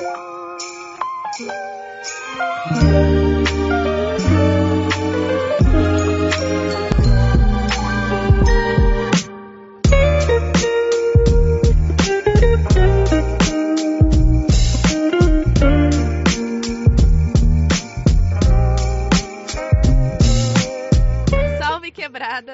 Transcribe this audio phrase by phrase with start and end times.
[0.00, 1.50] Música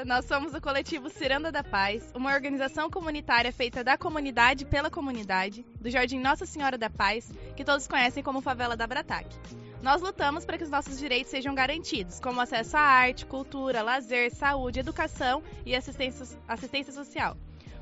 [0.05, 5.65] nós somos o coletivo Ciranda da Paz, uma organização comunitária feita da comunidade pela comunidade,
[5.81, 9.37] do Jardim Nossa Senhora da Paz, que todos conhecem como Favela da Brataque.
[9.83, 14.35] Nós lutamos para que os nossos direitos sejam garantidos, como acesso à arte, cultura, lazer,
[14.35, 17.37] saúde, educação e assistência, assistência social.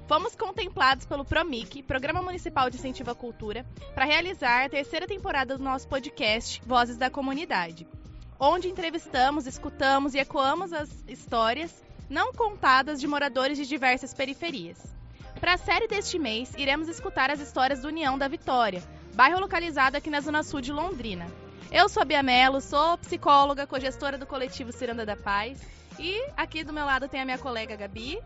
[0.07, 5.57] Fomos contemplados pelo PROMIC, Programa Municipal de Incentivo à Cultura, para realizar a terceira temporada
[5.57, 7.89] do nosso podcast Vozes da Comunidade,
[8.39, 11.83] onde entrevistamos, escutamos e ecoamos as histórias
[12.15, 14.79] não contadas de moradores de diversas periferias.
[15.41, 19.97] Para a série deste mês, iremos escutar as histórias do União da Vitória, bairro localizado
[19.97, 21.27] aqui na zona sul de Londrina.
[21.73, 25.61] Eu sou a Bia Mello, sou psicóloga, cogestora do coletivo Ciranda da Paz.
[25.99, 28.21] E aqui do meu lado tem a minha colega Gabi.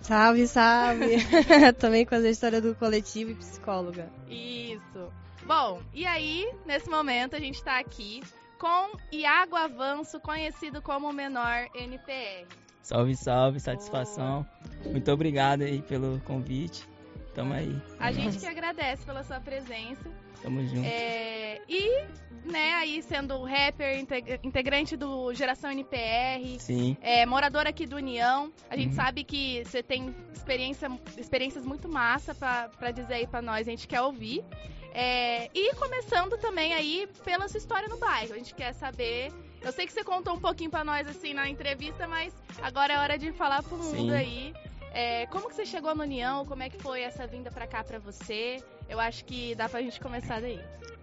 [0.00, 1.16] Salve, salve!
[1.80, 4.08] Também com a história do coletivo e psicóloga.
[4.28, 5.12] Isso.
[5.44, 8.22] Bom, e aí, nesse momento, a gente está aqui
[8.60, 12.61] com Iago Avanço, conhecido como Menor NPR.
[12.82, 14.46] Salve, salve, satisfação.
[14.84, 16.88] Muito obrigado aí pelo convite.
[17.34, 17.80] Tamo aí.
[17.98, 20.10] A gente que agradece pela sua presença.
[20.42, 20.84] Tamo junto.
[20.84, 22.04] É, e,
[22.44, 24.04] né, aí sendo rapper,
[24.42, 26.96] integrante do Geração NPR, Sim.
[27.00, 28.96] É, morador aqui do União, a gente uhum.
[28.96, 33.86] sabe que você tem experiência, experiências muito massa para dizer aí para nós, a gente
[33.86, 34.44] quer ouvir.
[34.92, 39.32] É, e começando também aí pela sua história no bairro, a gente quer saber
[39.64, 42.98] eu sei que você contou um pouquinho para nós assim na entrevista, mas agora é
[42.98, 44.10] hora de falar pro mundo Sim.
[44.12, 44.54] aí.
[44.92, 46.44] É, como que você chegou na União?
[46.44, 48.62] Como é que foi essa vinda para cá para você?
[48.88, 50.60] Eu acho que dá pra gente começar daí.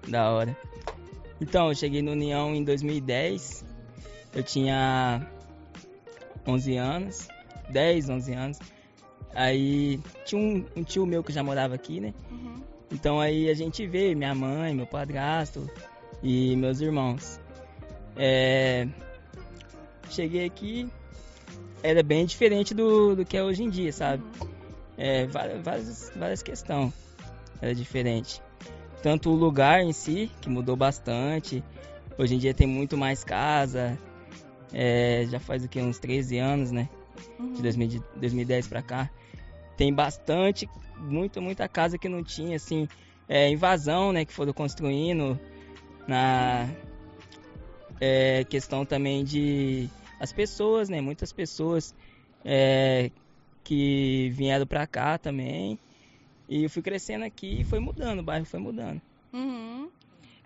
[0.07, 0.55] Da hora.
[1.41, 3.65] Então, eu cheguei no União em 2010.
[4.33, 5.25] Eu tinha
[6.45, 7.27] 11 anos,
[7.69, 8.59] 10, 11 anos.
[9.33, 12.13] Aí tinha um, um tio meu que já morava aqui, né?
[12.29, 12.61] Uhum.
[12.91, 15.69] Então aí a gente veio, minha mãe, meu padrasto
[16.23, 17.39] e meus irmãos.
[18.21, 18.85] É,
[20.09, 20.89] cheguei aqui,
[21.81, 24.21] era bem diferente do, do que é hoje em dia, sabe?
[24.97, 26.93] É, várias, várias questões
[27.61, 28.41] era diferente.
[29.01, 31.63] Tanto o lugar em si, que mudou bastante.
[32.17, 33.97] Hoje em dia tem muito mais casa.
[34.73, 35.79] É, já faz o que?
[35.79, 36.89] Uns 13 anos, né?
[37.39, 37.53] Uhum.
[37.53, 39.09] De 2000, 2010 pra cá.
[39.77, 42.85] Tem bastante, muita, muita casa que não tinha, assim,
[43.29, 44.25] é, invasão, né?
[44.25, 45.39] Que foram construindo
[46.05, 46.67] na,
[47.99, 49.89] é, questão também de
[50.19, 51.01] as pessoas, né?
[51.01, 51.95] Muitas pessoas
[52.43, 53.11] é,
[53.63, 55.79] que vieram para cá também.
[56.47, 59.01] E eu fui crescendo aqui e foi mudando, o bairro foi mudando.
[59.31, 59.89] Uhum.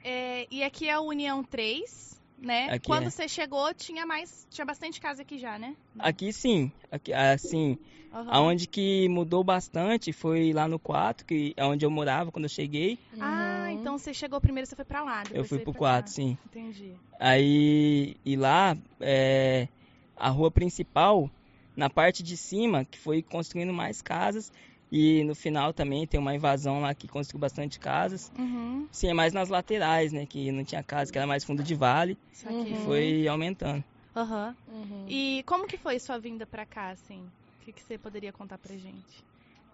[0.03, 2.67] É, e aqui é a União 3, né?
[2.69, 3.09] Aqui Quando é.
[3.09, 4.45] você chegou, tinha mais.
[4.51, 5.75] Tinha bastante casa aqui já, né?
[5.97, 6.71] Aqui sim.
[6.91, 7.77] Aqui, assim.
[8.13, 8.27] Uhum.
[8.29, 12.49] Aonde que mudou bastante foi lá no 4, que é onde eu morava quando eu
[12.49, 12.99] cheguei.
[13.19, 13.52] Ah,
[13.83, 15.23] então você chegou primeiro, você foi pra lá.
[15.33, 16.37] Eu fui pro quarto, sim.
[16.45, 16.95] Entendi.
[17.19, 19.67] Aí, e lá, é,
[20.15, 21.29] a rua principal,
[21.75, 24.53] na parte de cima, que foi construindo mais casas.
[24.89, 28.31] E no final também tem uma invasão lá que construiu bastante casas.
[28.39, 28.87] Uhum.
[28.89, 30.25] Sim, é mais nas laterais, né?
[30.25, 32.17] Que não tinha casa, que era mais fundo de vale.
[32.45, 32.65] Uhum.
[32.65, 33.83] E foi aumentando.
[34.15, 34.55] Uhum.
[34.67, 35.05] uhum.
[35.09, 37.19] E como que foi sua vinda pra cá, assim?
[37.19, 39.25] O que, que você poderia contar pra gente?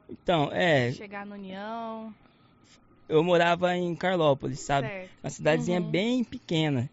[0.09, 0.91] Então, é.
[0.93, 2.15] Chegar na União
[3.09, 4.87] eu morava em Carlópolis, sabe?
[4.87, 5.09] Certo.
[5.23, 5.89] Uma cidadezinha uhum.
[5.89, 6.89] bem pequena.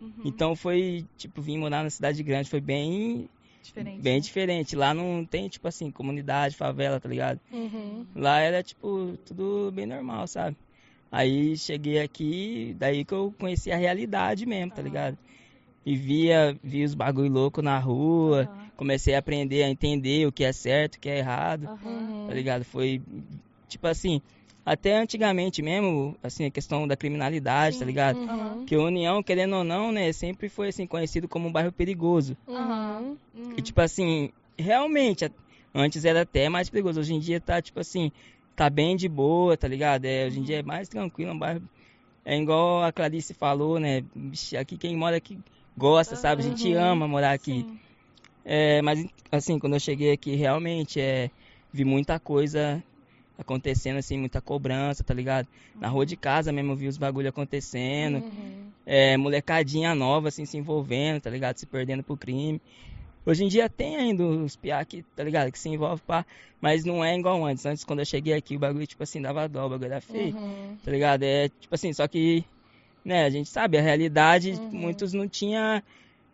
[0.00, 0.10] Uhum.
[0.24, 3.28] Então foi, tipo, vim morar na cidade grande, foi bem
[3.62, 4.02] diferente.
[4.02, 4.20] Bem né?
[4.20, 4.76] diferente.
[4.76, 7.40] Lá não tem, tipo assim, comunidade, favela, tá ligado?
[7.52, 8.04] Uhum.
[8.14, 10.56] Lá era, tipo, tudo bem normal, sabe?
[11.10, 15.16] Aí cheguei aqui, daí que eu conheci a realidade mesmo, tá ligado?
[15.84, 20.42] E via, via os bagulho louco na rua, comecei a aprender a entender o que
[20.42, 21.68] é certo, o que é errado,
[22.26, 22.64] tá ligado?
[22.64, 23.02] Foi,
[23.68, 24.22] tipo assim,
[24.64, 27.78] até antigamente mesmo, assim, a questão da criminalidade, tá Sim.
[27.80, 28.18] tá ligado?
[28.18, 28.64] Uhum.
[28.64, 32.36] Que a União, querendo ou não, né, sempre foi, assim, conhecido como um bairro perigoso.
[32.46, 33.16] Uhum.
[33.34, 33.54] Uhum.
[33.56, 35.30] E, tipo assim, realmente,
[35.74, 37.00] antes era até mais perigoso.
[37.00, 38.12] Hoje em dia tá, tipo assim,
[38.54, 40.04] tá bem de boa, tá ligado?
[40.04, 41.62] É, hoje em dia é mais tranquilo, um bairro...
[42.24, 44.04] É igual a Clarice falou, né?
[44.56, 45.36] Aqui quem mora aqui
[45.76, 46.42] gosta, sabe?
[46.42, 47.66] A gente ama morar aqui.
[48.44, 51.30] É, mas, assim, quando eu cheguei aqui, realmente, é,
[51.72, 52.80] vi muita coisa
[53.38, 55.48] acontecendo, assim, muita cobrança, tá ligado?
[55.80, 58.16] Na rua de casa mesmo eu vi os bagulho acontecendo.
[58.16, 58.70] Uhum.
[58.84, 61.56] É, molecadinha nova, assim, se envolvendo, tá ligado?
[61.56, 62.60] Se perdendo pro crime.
[63.24, 65.50] Hoje em dia tem ainda os piá que, tá ligado?
[65.52, 66.26] Que se envolve, pá.
[66.60, 67.64] Mas não é igual antes.
[67.64, 70.36] Antes, quando eu cheguei aqui, o bagulho, tipo assim, dava dó, o bagulho era feio.
[70.36, 70.76] Uhum.
[70.84, 71.22] Tá ligado?
[71.22, 72.44] É, tipo assim, só que,
[73.04, 74.70] né, a gente sabe, a realidade, uhum.
[74.72, 75.82] muitos não tinha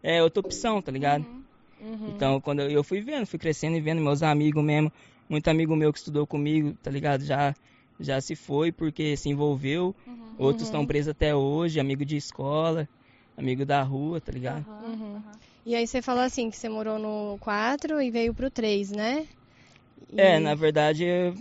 [0.02, 1.26] é, outra opção, tá ligado?
[1.80, 1.92] Uhum.
[1.92, 2.12] uhum.
[2.14, 4.90] Então, quando eu, eu fui vendo, fui crescendo e vendo meus amigos mesmo,
[5.28, 7.24] muito amigo meu que estudou comigo, tá ligado?
[7.24, 7.54] Já,
[8.00, 9.94] já se foi porque se envolveu.
[10.06, 10.34] Uhum.
[10.38, 10.86] Outros estão uhum.
[10.86, 12.88] presos até hoje, amigo de escola,
[13.36, 14.66] amigo da rua, tá ligado?
[14.68, 15.20] Uhum.
[15.66, 19.26] E aí você falou assim, que você morou no 4 e veio pro 3, né?
[20.10, 20.20] E...
[20.20, 21.34] É, na verdade, eu,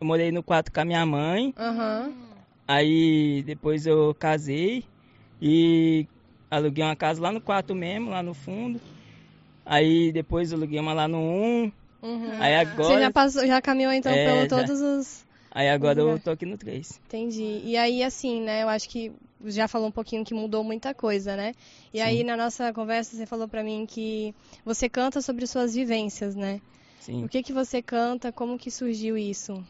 [0.00, 1.52] eu, morei no 4 com a minha mãe.
[1.58, 2.14] Uhum.
[2.68, 4.84] Aí depois eu casei
[5.40, 6.06] e
[6.50, 8.80] aluguei uma casa lá no 4 mesmo, lá no fundo.
[9.64, 11.72] Aí depois eu aluguei uma lá no 1.
[12.02, 12.36] Uhum.
[12.40, 12.94] Aí agora.
[12.94, 14.48] Você já, passou, já caminhou então é, pelo já.
[14.48, 15.24] todos os.
[15.54, 17.00] Aí agora eu tô aqui no 3.
[17.06, 17.60] Entendi.
[17.64, 19.12] E aí, assim, né, eu acho que
[19.44, 21.52] já falou um pouquinho que mudou muita coisa, né?
[21.92, 22.04] E Sim.
[22.04, 24.34] aí, na nossa conversa, você falou para mim que
[24.64, 26.60] você canta sobre suas vivências, né?
[27.00, 27.24] Sim.
[27.24, 28.32] O que que você canta?
[28.32, 29.62] Como que surgiu isso?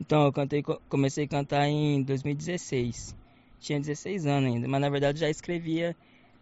[0.00, 3.16] Então, eu cantei, comecei a cantar em 2016.
[3.58, 5.96] Tinha 16 anos ainda, mas na verdade já escrevia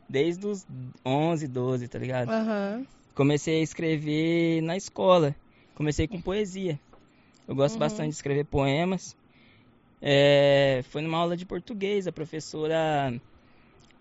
[0.09, 0.67] desde os
[1.07, 2.31] 11, 12, tá ligado?
[2.31, 2.85] Uhum.
[3.15, 5.35] Comecei a escrever na escola.
[5.75, 6.79] Comecei com poesia.
[7.47, 7.81] Eu gosto uhum.
[7.81, 9.17] bastante de escrever poemas.
[10.01, 13.19] É, foi numa aula de português, a professora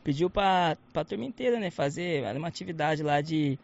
[0.04, 3.58] pediu para a turma inteira, né, fazer uma atividade lá de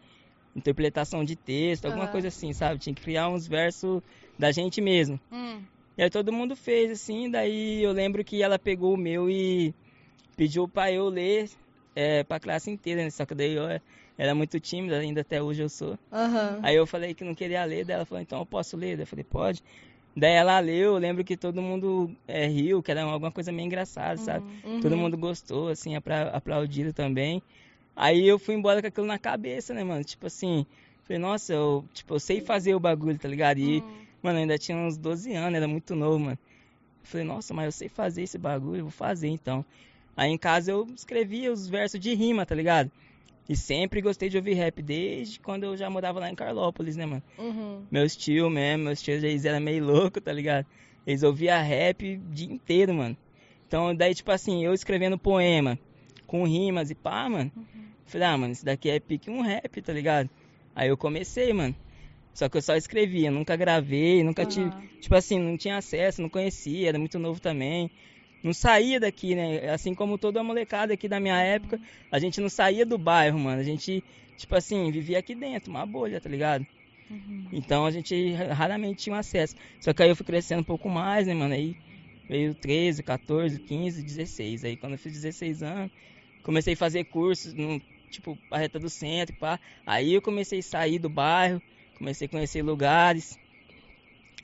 [0.56, 2.12] interpretação de texto, alguma uhum.
[2.12, 2.80] coisa assim, sabe?
[2.80, 4.02] Tinha que criar uns versos
[4.38, 5.20] da gente mesmo.
[5.30, 5.62] Uhum.
[5.98, 9.74] E aí todo mundo fez assim, daí eu lembro que ela pegou o meu e
[10.36, 11.50] pediu para eu ler
[11.94, 13.10] é, para a classe inteira, né?
[13.10, 13.80] Só que daí eu
[14.20, 15.92] era muito tímida, ainda até hoje eu sou.
[16.12, 16.60] Uhum.
[16.62, 18.94] Aí eu falei que não queria ler, daí ela falou, então eu posso ler?
[18.94, 19.64] Daí eu falei, pode.
[20.14, 23.64] Daí ela leu, eu lembro que todo mundo é, riu, que era alguma coisa meio
[23.64, 24.26] engraçada, uhum.
[24.26, 24.46] sabe?
[24.62, 24.80] Uhum.
[24.82, 27.42] Todo mundo gostou, assim, apla aplaudido também.
[27.96, 30.04] Aí eu fui embora com aquilo na cabeça, né, mano?
[30.04, 30.66] Tipo assim,
[31.04, 33.56] falei, nossa, eu, tipo, eu sei fazer o bagulho, tá ligado?
[33.56, 33.94] E, uhum.
[34.22, 36.38] mano, eu ainda tinha uns 12 anos, era muito novo, mano.
[37.04, 39.64] falei, nossa, mas eu sei fazer esse bagulho, eu vou fazer então.
[40.14, 42.90] Aí em casa eu escrevia os versos de rima, tá ligado?
[43.50, 47.04] E sempre gostei de ouvir rap, desde quando eu já morava lá em Carlópolis, né,
[47.04, 47.22] mano?
[47.36, 47.84] Uhum.
[47.90, 50.64] Meus tios mesmo, meus tios eles eram meio loucos, tá ligado?
[51.04, 53.16] Eles ouviam rap o dia inteiro, mano.
[53.66, 55.76] Então, daí, tipo assim, eu escrevendo poema,
[56.28, 57.50] com rimas e pá, mano.
[57.56, 57.64] Uhum.
[58.06, 60.30] Falei, ah, mano, isso daqui é pique um rap, tá ligado?
[60.72, 61.74] Aí eu comecei, mano.
[62.32, 64.48] Só que eu só escrevia, nunca gravei, nunca uhum.
[64.48, 64.70] tive.
[65.00, 67.90] Tipo assim, não tinha acesso, não conhecia, era muito novo também
[68.42, 69.70] não saía daqui, né?
[69.70, 73.38] Assim como toda a molecada aqui da minha época, a gente não saía do bairro,
[73.38, 73.60] mano.
[73.60, 74.02] A gente,
[74.36, 76.66] tipo assim, vivia aqui dentro, uma bolha, tá ligado?
[77.10, 77.46] Uhum.
[77.52, 79.56] Então a gente raramente tinha acesso.
[79.80, 81.54] Só que aí eu fui crescendo um pouco mais, né, mano?
[81.54, 81.76] Aí
[82.28, 84.64] veio 13, 14, 15, 16.
[84.64, 85.90] Aí quando eu fiz 16 anos,
[86.42, 89.58] comecei a fazer cursos no, tipo, a reta do centro, pá.
[89.84, 91.60] Aí eu comecei a sair do bairro,
[91.98, 93.38] comecei a conhecer lugares.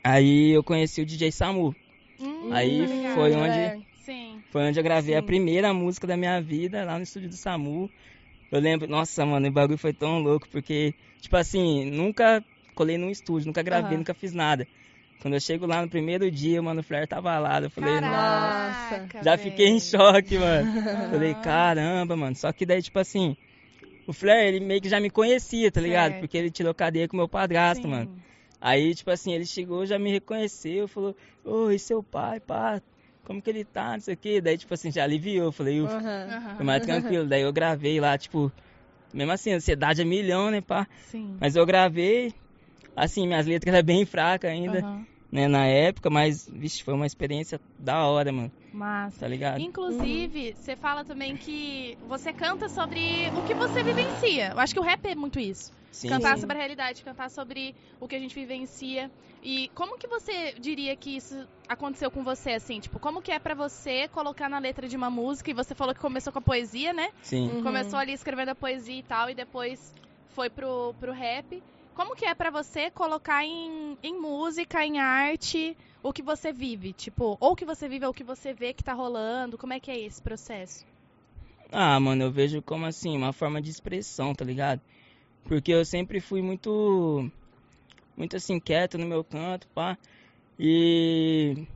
[0.02, 1.74] Aí eu conheci o DJ Samu.
[2.20, 3.80] Hum, aí foi onde é.
[4.50, 5.18] foi onde eu gravei Sim.
[5.18, 7.90] a primeira música da minha vida lá no estúdio do Samu.
[8.50, 12.42] Eu lembro, nossa, mano, o bagulho foi tão louco porque tipo assim, nunca
[12.74, 13.98] colei num estúdio, nunca gravei, uhum.
[13.98, 14.66] nunca fiz nada.
[15.20, 17.60] Quando eu chego lá no primeiro dia, mano, o Flair tava lá.
[17.60, 20.70] Eu falei, Caraca, nossa, já fiquei em choque, mano.
[20.70, 21.10] Uhum.
[21.10, 22.36] Falei, caramba, mano.
[22.36, 23.34] Só que daí, tipo assim,
[24.06, 26.12] o Flair, ele meio que já me conhecia, tá ligado?
[26.12, 26.20] Certo.
[26.20, 27.90] Porque ele tirou cadeia com meu padrasto, Sim.
[27.90, 28.22] mano.
[28.66, 31.14] Aí, tipo assim, ele chegou, já me reconheceu, falou,
[31.44, 32.82] oi, seu pai, pá,
[33.22, 34.40] como que ele tá, não sei o quê.
[34.40, 36.56] Daí, tipo assim, já aliviou, falei, ufa, uhum.
[36.56, 37.28] foi mais tranquilo.
[37.28, 38.50] Daí eu gravei lá, tipo,
[39.14, 40.84] mesmo assim, ansiedade é milhão, né, pá.
[41.04, 41.36] Sim.
[41.40, 42.34] Mas eu gravei,
[42.96, 44.84] assim, minhas letras eram bem fracas ainda.
[44.84, 48.50] Uhum né, na época, mas, vixe, foi uma experiência da hora, mano.
[48.72, 49.20] Massa.
[49.20, 49.60] Tá ligado?
[49.60, 50.54] Inclusive, uhum.
[50.56, 53.00] você fala também que você canta sobre
[53.36, 54.52] o que você vivencia.
[54.52, 55.72] Eu acho que o rap é muito isso.
[55.90, 56.40] Sim, cantar sim.
[56.40, 59.10] sobre a realidade, cantar sobre o que a gente vivencia.
[59.42, 62.80] E como que você diria que isso aconteceu com você, assim?
[62.80, 65.50] Tipo, como que é para você colocar na letra de uma música?
[65.50, 67.08] E você falou que começou com a poesia, né?
[67.22, 67.48] Sim.
[67.48, 67.62] Uhum.
[67.62, 69.94] Começou ali escrevendo a poesia e tal, e depois
[70.26, 71.62] foi pro, pro rap.
[71.94, 76.92] Como que é para você colocar em, em música, em arte, o que você vive?
[76.92, 79.56] Tipo, ou o que você vive ou o que você vê que tá rolando?
[79.56, 80.84] Como é que é esse processo?
[81.72, 84.80] Ah, mano, eu vejo como assim, uma forma de expressão, tá ligado?
[85.48, 87.30] Porque eu sempre fui muito.
[88.16, 89.96] Muito assim, quieto no meu canto, pá.
[90.58, 91.66] E.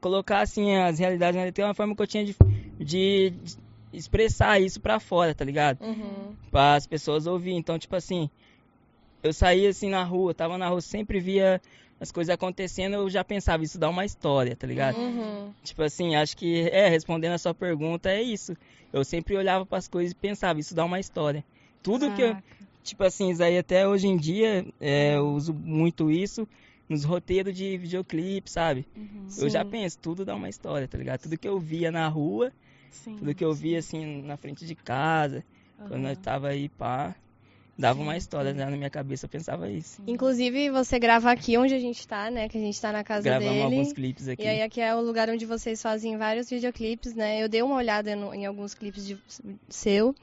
[0.00, 2.36] Colocar assim as realidades né, tem uma forma que eu tinha de,
[2.78, 3.56] de, de
[3.92, 5.82] expressar isso pra fora, tá ligado?
[5.82, 6.34] Uhum.
[6.50, 7.52] Para as pessoas ouvir.
[7.52, 8.30] Então, tipo assim,
[9.22, 11.60] eu saía assim na rua, tava na rua, sempre via
[12.00, 14.98] as coisas acontecendo, eu já pensava, isso dá uma história, tá ligado?
[14.98, 15.52] Uhum.
[15.64, 18.56] Tipo assim, acho que, é, respondendo a sua pergunta, é isso.
[18.92, 21.44] Eu sempre olhava para as coisas e pensava, isso dá uma história.
[21.82, 22.36] Tudo que eu,
[22.82, 26.48] tipo assim, isso aí até hoje em dia é, eu uso muito isso
[26.88, 28.86] nos roteiros de videoclipe, sabe?
[28.96, 31.22] Uhum, eu já penso, tudo dá uma história, tá ligado?
[31.22, 32.52] Tudo que eu via na rua,
[32.90, 35.44] sim, tudo que eu via assim na frente de casa,
[35.78, 35.88] uhum.
[35.88, 37.14] quando eu tava aí, pá,
[37.78, 38.64] dava sim, uma história né?
[38.64, 40.02] na minha cabeça, eu pensava isso.
[40.06, 42.48] Inclusive, você grava aqui onde a gente tá, né?
[42.48, 43.58] Que a gente tá na casa Gravamos dele.
[43.58, 44.42] Gravamos alguns clipes aqui.
[44.42, 47.42] E aí aqui é o lugar onde vocês fazem vários videoclipes, né?
[47.42, 49.18] Eu dei uma olhada no, em alguns clipes de,
[49.68, 50.14] seu.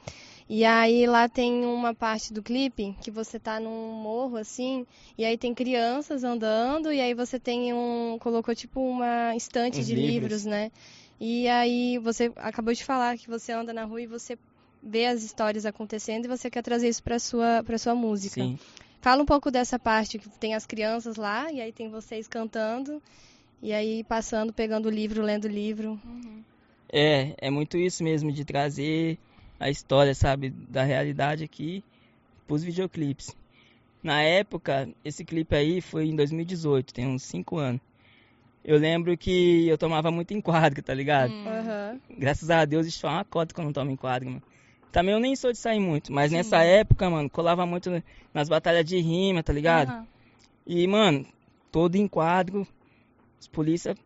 [0.48, 4.86] E aí lá tem uma parte do clipe que você tá num morro assim,
[5.16, 8.18] e aí tem crianças andando, e aí você tem um.
[8.20, 10.12] colocou tipo uma estante Os de livros.
[10.12, 10.70] livros, né?
[11.18, 14.36] E aí você acabou de falar que você anda na rua e você
[14.82, 18.42] vê as histórias acontecendo e você quer trazer isso para sua para sua música.
[18.42, 18.58] Sim.
[19.00, 23.02] Fala um pouco dessa parte que tem as crianças lá e aí tem vocês cantando
[23.62, 25.98] e aí passando, pegando o livro, lendo o livro.
[26.04, 26.42] Uhum.
[26.92, 29.18] É, é muito isso mesmo de trazer
[29.58, 31.82] a história, sabe, da realidade aqui
[32.46, 33.36] pros videoclipes.
[34.02, 37.80] Na época, esse clipe aí foi em 2018, tem uns 5 anos.
[38.62, 41.30] Eu lembro que eu tomava muito enquadro, tá ligado?
[41.30, 42.00] Uhum.
[42.18, 44.42] Graças a Deus, isso foi uma cota que eu não tomo enquadro, mano.
[44.90, 46.36] Também eu nem sou de sair muito, mas Sim.
[46.36, 47.90] nessa época, mano, colava muito
[48.32, 49.90] nas batalhas de rima, tá ligado?
[49.90, 50.06] Uhum.
[50.66, 51.26] E, mano,
[51.70, 52.66] todo enquadro,
[53.40, 53.96] os polícia,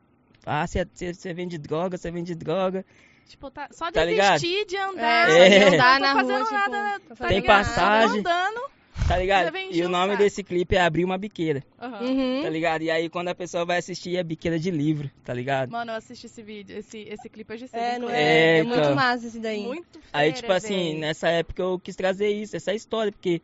[0.47, 2.85] ah, você vende droga, você vende droga.
[3.28, 5.49] Tipo, tá, só de tá vestir, de andar, é.
[5.50, 8.20] de andar na rua, tipo, nada, tá tem passagem.
[8.20, 8.78] andando.
[9.06, 9.56] Tá ligado?
[9.70, 11.62] E o nome desse clipe é Abrir uma Biqueira.
[11.80, 12.42] Uhum.
[12.42, 12.82] Tá ligado?
[12.82, 15.70] E aí quando a pessoa vai assistir é biqueira de livro, tá ligado?
[15.70, 17.80] Mano, eu assisti esse vídeo, esse, esse clipe hoje cedo.
[17.80, 18.23] É, não é?
[18.23, 18.94] É, é muito então.
[18.94, 19.62] massa esse daí.
[19.62, 20.99] Muito fera, Aí, tipo assim, véio.
[20.99, 23.40] nessa época eu quis trazer isso, essa história, porque.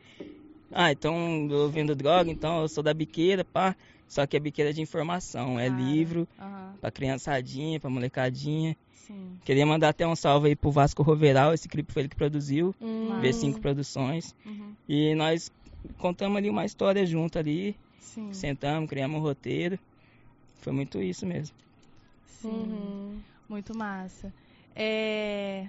[0.73, 3.76] Ah, então eu vendo droga, então eu sou da biqueira, pá.
[4.09, 6.73] Só que é biqueira de informação, é livro uhum.
[6.81, 8.77] pra criançadinha, pra molecadinha.
[8.93, 9.39] Sim.
[9.45, 12.75] Queria mandar até um salve aí pro Vasco Roveral, esse clipe foi ele que produziu,
[12.81, 13.21] uhum.
[13.21, 14.35] V5 Produções.
[14.47, 14.75] Uhum.
[14.89, 15.53] E nós
[15.99, 18.33] contamos ali uma história junto ali, Sim.
[18.33, 19.79] sentamos, criamos um roteiro.
[20.61, 21.55] Foi muito isso mesmo.
[22.27, 23.21] Sim, uhum.
[23.49, 24.33] muito massa.
[24.75, 25.67] É...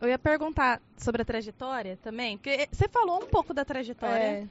[0.00, 4.46] Eu ia perguntar sobre a trajetória também, porque você falou um pouco da trajetória é.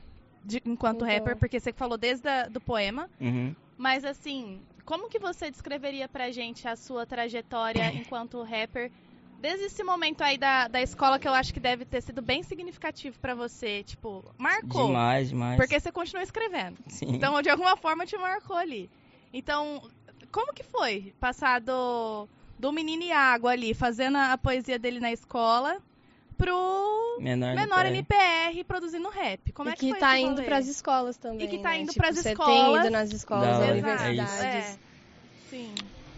[0.46, 1.08] De, enquanto então.
[1.08, 3.56] rapper, porque você falou desde a, do poema, uhum.
[3.78, 8.92] mas assim, como que você descreveria pra gente a sua trajetória enquanto rapper?
[9.40, 12.42] Desde esse momento aí da, da escola que eu acho que deve ter sido bem
[12.42, 14.88] significativo para você, tipo, marcou.
[14.88, 15.58] Demais, demais.
[15.58, 16.78] Porque você continuou escrevendo.
[16.88, 17.08] Sim.
[17.10, 18.90] Então, de alguma forma te marcou ali.
[19.34, 19.84] Então,
[20.32, 25.12] como que foi passar do, do menino e água ali, fazendo a poesia dele na
[25.12, 25.80] escola,
[26.38, 28.50] pro menor, menor NPR.
[28.50, 29.52] NPR produzindo rap.
[29.52, 31.48] Como e é que, que tá indo para as escolas também.
[31.48, 31.80] E que tá né?
[31.80, 32.56] indo tipo, para as escolas.
[32.56, 34.44] Você tem ido nas escolas, nas universidades.
[34.44, 34.78] É.
[35.50, 35.74] Sim.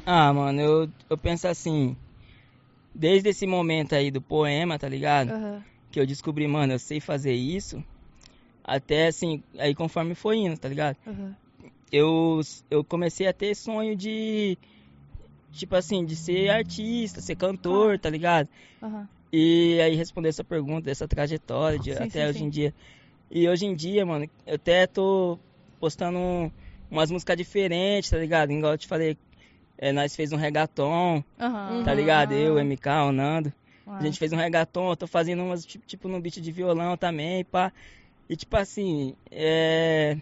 [0.06, 1.96] Ah, mano, eu, eu penso assim,
[2.96, 5.32] desde esse momento aí do poema, tá ligado?
[5.32, 5.62] Uhum.
[5.92, 7.84] Que eu descobri, mano, eu sei fazer isso.
[8.64, 10.98] Até assim, aí conforme foi indo, tá ligado?
[11.06, 11.34] Uhum.
[11.92, 14.58] Eu, eu comecei a ter sonho de,
[15.52, 18.00] tipo assim, de ser artista, ser cantor, uhum.
[18.00, 18.50] tá ligado?
[18.82, 19.08] Uhum.
[19.32, 22.46] E aí responder essa pergunta, essa trajetória de, sim, até sim, hoje sim.
[22.46, 22.74] em dia.
[23.30, 25.38] E hoje em dia, mano, eu até tô
[25.80, 26.52] postando um,
[26.90, 28.52] umas músicas diferentes, tá ligado?
[28.52, 29.18] Igual eu te falei,
[29.78, 31.84] é, nós fez um reggaeton, uhum.
[31.84, 32.34] tá ligado?
[32.34, 33.54] Eu, o MK, o Nando.
[33.86, 36.98] A gente fez um reggaeton, eu tô fazendo umas, tipo, tipo no beat de violão
[36.98, 37.72] também, pá.
[38.30, 40.18] E tipo assim, é...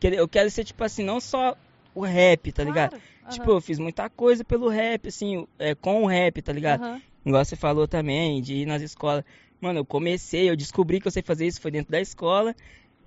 [0.00, 1.56] Eu quero ser, tipo assim, não só
[1.94, 2.90] o rap, tá ligado?
[2.90, 3.04] Claro.
[3.24, 3.30] Uhum.
[3.30, 6.82] Tipo, eu fiz muita coisa pelo rap, assim, é, com o rap, tá ligado?
[6.82, 7.00] Uhum.
[7.24, 9.24] Igual você falou também, de ir nas escolas.
[9.60, 12.54] Mano, eu comecei, eu descobri que eu sei fazer isso, foi dentro da escola.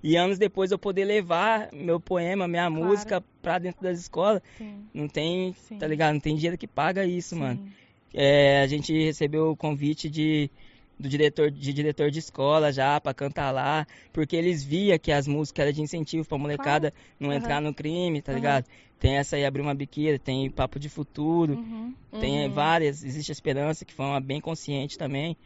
[0.02, 2.84] E anos depois eu poder levar meu poema, minha Claro.
[2.86, 4.40] música pra dentro das escolas.
[4.56, 4.86] Sim.
[4.94, 5.78] Não tem, Sim.
[5.78, 6.14] tá ligado?
[6.14, 7.40] Não tem dinheiro que paga isso, Sim.
[7.40, 7.68] mano.
[8.14, 10.50] É, a gente recebeu o convite de,
[10.98, 15.26] do diretor de diretor de escola já pra cantar lá, porque eles via que as
[15.26, 17.36] músicas eram de incentivo pra molecada não Aham.
[17.38, 18.38] entrar no crime, tá Aham.
[18.38, 18.64] ligado?
[18.98, 21.94] Tem essa aí, Abrir uma Biqueira, tem Papo de Futuro, Uhum.
[22.18, 22.52] tem Uhum.
[22.52, 25.36] várias, Existe a Esperança, que foi uma bem consciente também.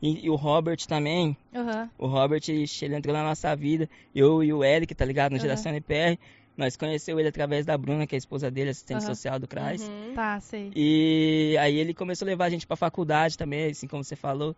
[0.00, 1.88] E, e o Robert também, Uhum.
[1.96, 3.88] o Robert, ele entrou na nossa vida.
[4.14, 5.30] Eu e o Eric, tá ligado?
[5.32, 5.42] No Aham.
[5.42, 6.18] Geração NPR.
[6.56, 9.14] Nós conheceu ele através da Bruna, que é a esposa dele, assistente Aham.
[9.14, 9.80] social do CRAS.
[9.82, 10.14] Uhum.
[10.14, 10.70] Tá, sei.
[10.74, 14.54] E aí ele começou a levar a gente pra faculdade também, assim como você falou.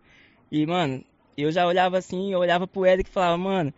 [0.51, 1.05] E, mano,
[1.37, 3.73] eu já olhava assim, eu olhava pro Eric e falava, mano,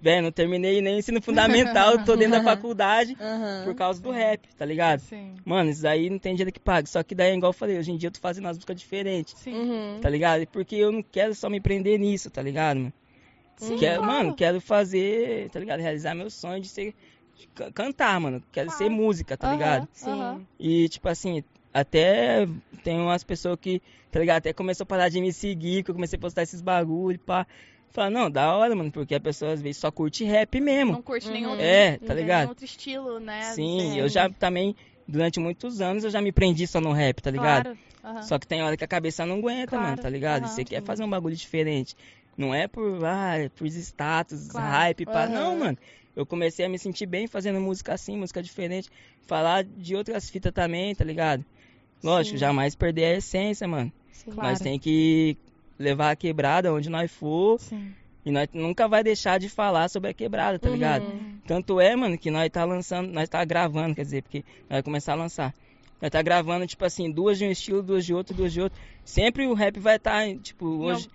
[0.00, 3.64] velho, não terminei nem ensino fundamental, tô dentro da faculdade Uhum.
[3.64, 5.00] por causa do rap, tá ligado?
[5.00, 5.36] Sim.
[5.44, 6.88] Mano, isso daí não tem dinheiro que pague.
[6.88, 9.34] Só que daí, igual eu falei, hoje em dia eu tô fazendo umas músicas diferentes,
[9.36, 9.54] Sim.
[9.54, 10.00] Uhum.
[10.00, 10.46] tá ligado?
[10.48, 12.92] Porque eu não quero só me prender nisso, tá ligado, mano?
[13.56, 14.12] Sim, Quero, claro.
[14.12, 15.80] Mano, quero fazer, tá ligado?
[15.80, 16.94] Realizar meu sonho de ser.
[17.74, 18.42] Cantar, mano.
[18.52, 18.84] Quero Claro.
[18.84, 19.88] ser música, tá Aham, ligado?
[19.92, 20.46] Sim.
[20.58, 22.46] E, tipo assim, até
[22.82, 23.80] tem umas pessoas que,
[24.10, 24.38] tá ligado?
[24.38, 27.46] Até começou a parar de me seguir, que eu comecei a postar esses bagulho, pá.
[27.90, 30.92] Fala, não, da hora, mano, porque a pessoa às vezes só curte rap mesmo.
[30.92, 32.38] Não curte nenhum, é, tá ligado?
[32.38, 33.42] nenhum outro estilo, né?
[33.54, 34.74] Sim, eu já também,
[35.06, 37.76] durante muitos anos, eu já me prendi só no rap, tá ligado?
[38.00, 38.16] Claro.
[38.16, 38.22] Uhum.
[38.22, 39.84] Só que tem hora que a cabeça não aguenta, claro.
[39.84, 40.42] mano, tá ligado?
[40.44, 40.48] Uhum.
[40.48, 41.94] Você quer fazer um bagulho diferente.
[42.36, 44.66] Não é por, ah, é por status, claro.
[44.68, 45.26] hype, pá.
[45.26, 45.32] Uhum.
[45.32, 45.78] Não, mano.
[46.14, 48.90] Eu comecei a me sentir bem fazendo música assim, música diferente.
[49.22, 51.44] Falar de outras fitas também, tá ligado?
[52.02, 52.40] Lógico, Sim.
[52.40, 53.92] jamais perder a essência, mano.
[54.12, 54.58] Sim, nós claro.
[54.58, 55.36] tem que
[55.78, 57.58] levar a quebrada onde nós for.
[57.58, 57.94] Sim.
[58.24, 61.04] E nós nunca vai deixar de falar sobre a quebrada, tá ligado?
[61.04, 61.38] Uhum.
[61.44, 64.82] Tanto é, mano, que nós tá lançando, nós tá gravando, quer dizer, porque nós vai
[64.82, 65.54] começar a lançar.
[66.02, 68.76] Nós tá gravando, tipo assim, duas de um estilo, duas de outro, duas de outro
[69.04, 71.08] sempre o rap vai estar, tá, tipo, hoje,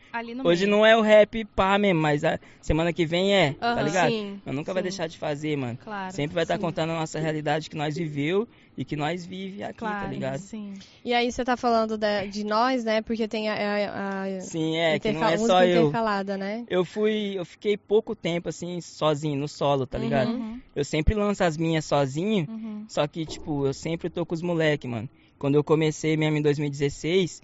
[0.44, 4.10] hoje não é o rap pá mesmo, mas a semana que vem é, tá ligado?
[4.10, 4.74] Sim, eu nunca sim.
[4.74, 5.77] vai deixar de fazer, mano.
[5.84, 9.25] Claro, sempre vai estar tá contando a nossa realidade que nós viveu e que nós
[9.25, 10.39] vive aqui, tá claro, tá ligado?
[10.39, 10.75] Sim.
[11.03, 13.01] E aí você tá falando de, de nós, né?
[13.01, 15.91] Porque tem a, a, a Sim, é, que não é só eu.
[16.38, 16.63] né?
[16.69, 20.29] Eu fui, eu fiquei pouco tempo assim sozinho no solo, tá ligado?
[20.29, 20.62] Uhum.
[20.75, 22.86] Eu sempre lanço as minhas sozinho, uhum.
[22.88, 25.10] só que tipo, eu sempre tô com os moleque, mano.
[25.39, 27.41] Quando eu comecei mesmo em 2016,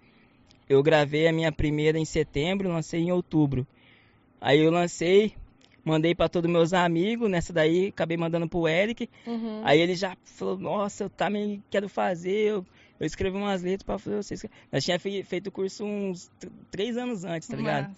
[0.70, 3.66] eu gravei a minha primeira em setembro, lancei em outubro.
[4.40, 5.34] Aí eu lancei,
[5.84, 9.10] mandei para todos meus amigos, nessa daí acabei mandando pro Eric.
[9.28, 9.62] Uhum.
[9.64, 12.66] Aí ele já falou, nossa, eu também quero fazer, eu,
[13.00, 14.46] eu escrevi umas letras para fazer vocês.
[14.72, 16.32] Nós tinha feito o curso uns
[16.72, 17.96] três anos antes, tá ligado?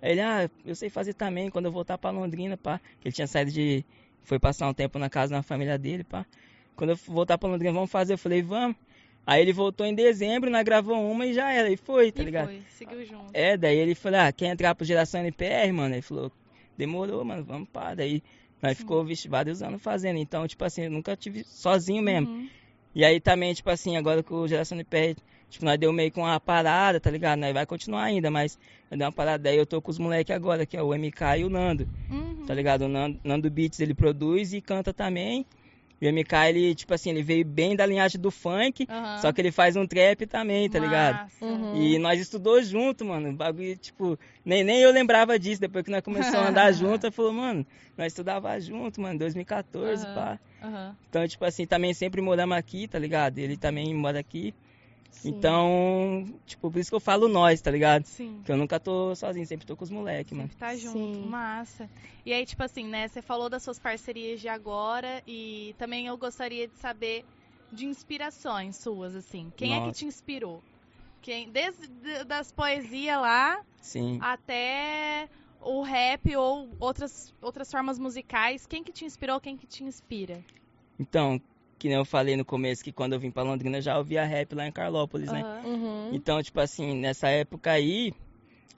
[0.00, 2.80] Aí ele, ah, eu sei fazer também, quando eu voltar para Londrina, pá.
[3.00, 3.84] Que ele tinha saído de.
[4.22, 6.24] Foi passar um tempo na casa da família dele, pá.
[6.76, 8.12] Quando eu voltar para Londrina, vamos fazer.
[8.12, 8.76] Eu falei, vamos.
[9.26, 11.68] Aí ele voltou em dezembro, nós gravou uma e já era.
[11.70, 12.46] E foi, tá e ligado?
[12.46, 13.30] Foi, seguiu junto.
[13.34, 15.94] É, daí ele falou, ah, quer entrar pro Geração NPR, mano?
[15.94, 16.32] Ele falou,
[16.78, 17.94] demorou, mano, vamos pá.
[17.94, 18.22] Daí
[18.62, 18.82] nós Sim.
[18.82, 20.18] ficou, vixe, vários anos fazendo.
[20.18, 22.28] Então, tipo assim, eu nunca tive sozinho mesmo.
[22.28, 22.48] Uhum.
[22.94, 25.16] E aí também, tipo assim, agora com o Geração NPR,
[25.50, 27.38] tipo, nós deu meio com uma parada, tá ligado?
[27.38, 28.58] Nós vai continuar ainda, mas
[28.90, 29.42] nós deu uma parada.
[29.42, 31.88] Daí eu tô com os moleques agora, que é o MK e o Nando.
[32.10, 32.46] Uhum.
[32.46, 32.82] Tá ligado?
[32.82, 35.44] O Nando, Nando Beats, ele produz e canta também.
[36.00, 39.18] E o MK, ele, tipo assim, ele veio bem da linhagem do funk, uhum.
[39.20, 41.28] só que ele faz um trap também, tá ligado?
[41.40, 41.74] Uhum.
[41.76, 43.30] E nós estudou junto, mano.
[43.30, 45.60] O bagulho, tipo, nem, nem eu lembrava disso.
[45.60, 50.06] Depois que nós começamos a andar junto, eu falou, mano, nós estudava junto, mano, 2014,
[50.06, 50.14] uhum.
[50.14, 50.38] pá.
[51.08, 53.38] Então, tipo assim, também sempre moramos aqui, tá ligado?
[53.38, 54.54] Ele também mora aqui.
[55.24, 58.04] Então, tipo, por isso que eu falo nós, tá ligado?
[58.04, 58.40] Sim.
[58.44, 60.48] Que eu nunca tô sozinho, sempre tô com os moleques, mano.
[60.48, 61.26] Sempre tá junto, Sim.
[61.26, 61.90] massa.
[62.24, 66.16] E aí, tipo assim, né, você falou das suas parcerias de agora e também eu
[66.16, 67.24] gostaria de saber
[67.72, 69.52] de inspirações suas, assim.
[69.56, 69.88] Quem Nossa.
[69.88, 70.62] é que te inspirou?
[71.20, 74.18] Quem, desde das poesias lá Sim.
[74.22, 75.28] até
[75.60, 80.44] o rap ou outras, outras formas musicais, quem que te inspirou, quem que te inspira?
[80.98, 81.40] Então,
[81.78, 84.54] que nem eu falei no começo, que quando eu vim pra Londrina já ouvia rap
[84.54, 85.62] lá em Carlópolis, né?
[85.64, 86.10] Uhum.
[86.12, 88.12] Então, tipo assim, nessa época aí,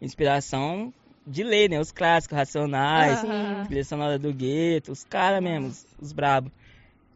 [0.03, 0.93] inspiração
[1.27, 1.81] de ler, né?
[1.81, 3.65] Os clássicos, Racionais, uhum.
[3.67, 6.53] Trilha Sonora do Gueto, os caras mesmo, os, os brabos.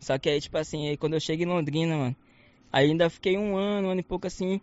[0.01, 2.17] Só que aí, tipo assim, aí quando eu cheguei em Londrina, mano,
[2.73, 4.61] aí ainda fiquei um ano, um ano e pouco assim,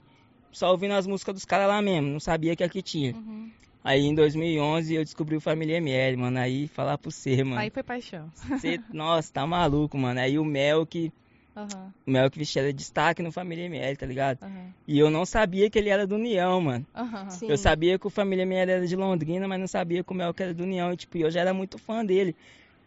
[0.52, 3.14] só ouvindo as músicas dos caras lá mesmo, não sabia que aqui tinha.
[3.14, 3.50] Uhum.
[3.84, 6.40] Aí em 2011 eu descobri o Família ML, mano.
[6.40, 7.60] Aí falar pro você, mano.
[7.60, 8.30] Aí foi paixão.
[8.60, 10.20] Cê, nossa, tá maluco, mano.
[10.20, 11.12] Aí o Mel que.
[11.56, 11.92] Uhum.
[12.08, 14.44] O Mel que vestia era destaque no Família ML, tá ligado?
[14.44, 14.72] Uhum.
[14.88, 16.86] E eu não sabia que ele era do União, mano.
[16.96, 17.50] Uhum.
[17.50, 20.34] Eu sabia que o Família ML era de Londrina, mas não sabia que o Mel
[20.34, 20.94] que era do União.
[20.94, 22.36] E, tipo, eu já era muito fã dele.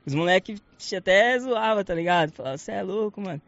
[0.07, 0.63] Os moleques
[0.97, 2.31] até zoavam, tá ligado?
[2.33, 3.41] Falavam, você é louco, mano.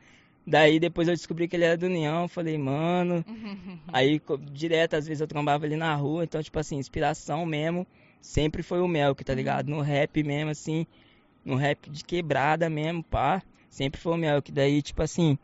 [0.46, 3.24] Daí depois eu descobri que ele era do União, falei, mano.
[3.92, 4.20] aí
[4.52, 7.84] direto, às vezes eu trombava ele na rua, então, tipo assim, inspiração mesmo,
[8.20, 9.68] sempre foi o Melk, tá ligado?
[9.68, 10.86] No rap mesmo, assim,
[11.44, 14.52] no rap de quebrada mesmo, pá, sempre foi o Melk.
[14.52, 15.36] Daí, tipo assim,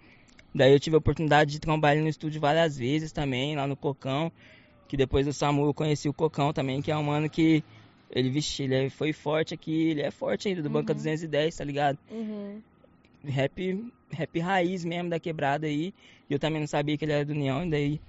[0.54, 3.76] daí eu tive a oportunidade de trombar ele no estúdio várias vezes também, lá no
[3.76, 4.30] Cocão.
[4.86, 7.64] Que depois do Samu eu conheci o Cocão também, que é um mano que
[8.10, 10.74] ele, vixe, ele foi forte aqui, ele é forte ainda, do uhum.
[10.74, 11.98] Banca 210, tá ligado?
[12.10, 12.60] Uhum.
[13.24, 15.92] Rap rap raiz mesmo da quebrada aí.
[16.28, 18.00] E eu também não sabia que ele era do União, daí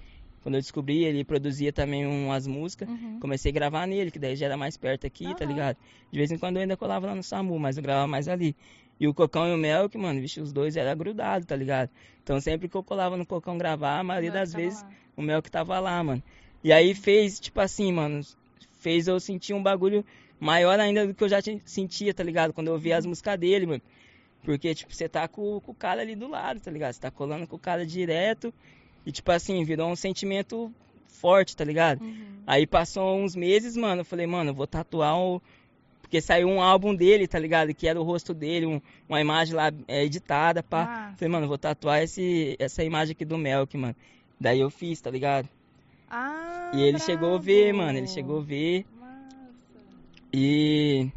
[0.44, 2.86] quando eu descobri, ele produzia também umas músicas.
[2.86, 3.18] Uhum.
[3.18, 5.34] Comecei a gravar nele, que daí já era mais perto aqui, uhum.
[5.34, 5.78] tá ligado?
[6.12, 8.54] De vez em quando eu ainda colava lá no SAMU, mas eu gravava mais ali.
[9.00, 11.88] E o Cocão e o Mel, que, mano, vixe, os dois eram grudados, tá ligado?
[12.22, 14.90] Então sempre que eu colava no Cocão gravar, a maioria das vezes lá.
[15.16, 16.22] o Mel que tava lá, mano.
[16.62, 18.20] E aí fez, tipo assim, mano,
[18.80, 20.04] fez eu sentir um bagulho
[20.38, 22.52] maior ainda do que eu já sentia, tá ligado?
[22.52, 23.10] Quando eu ouvia as uhum.
[23.10, 23.82] músicas dele, mano.
[24.44, 26.92] Porque, tipo, você tá com, com, o cara ali do lado, tá ligado?
[26.92, 28.52] Você tá colando com o cara direto.
[29.04, 30.70] E, tipo assim, virou um sentimento
[31.06, 32.02] forte, tá ligado?
[32.02, 32.42] Uhum.
[32.46, 35.40] Aí passou uns meses, mano, eu falei, mano, eu vou tatuar o.
[36.02, 37.74] Porque saiu um álbum dele, tá ligado?
[37.74, 41.10] Que era o rosto dele, um, uma imagem lá é, editada, pá.
[41.10, 41.14] Ah.
[41.16, 43.96] Falei, mano, eu vou tatuar esse, essa imagem aqui do Melk, mano.
[44.38, 45.48] Daí eu fiz, tá ligado?
[46.10, 47.04] Ah, e ele bravo.
[47.06, 48.84] chegou a ver, mano, ele chegou a ver.
[50.32, 51.08] E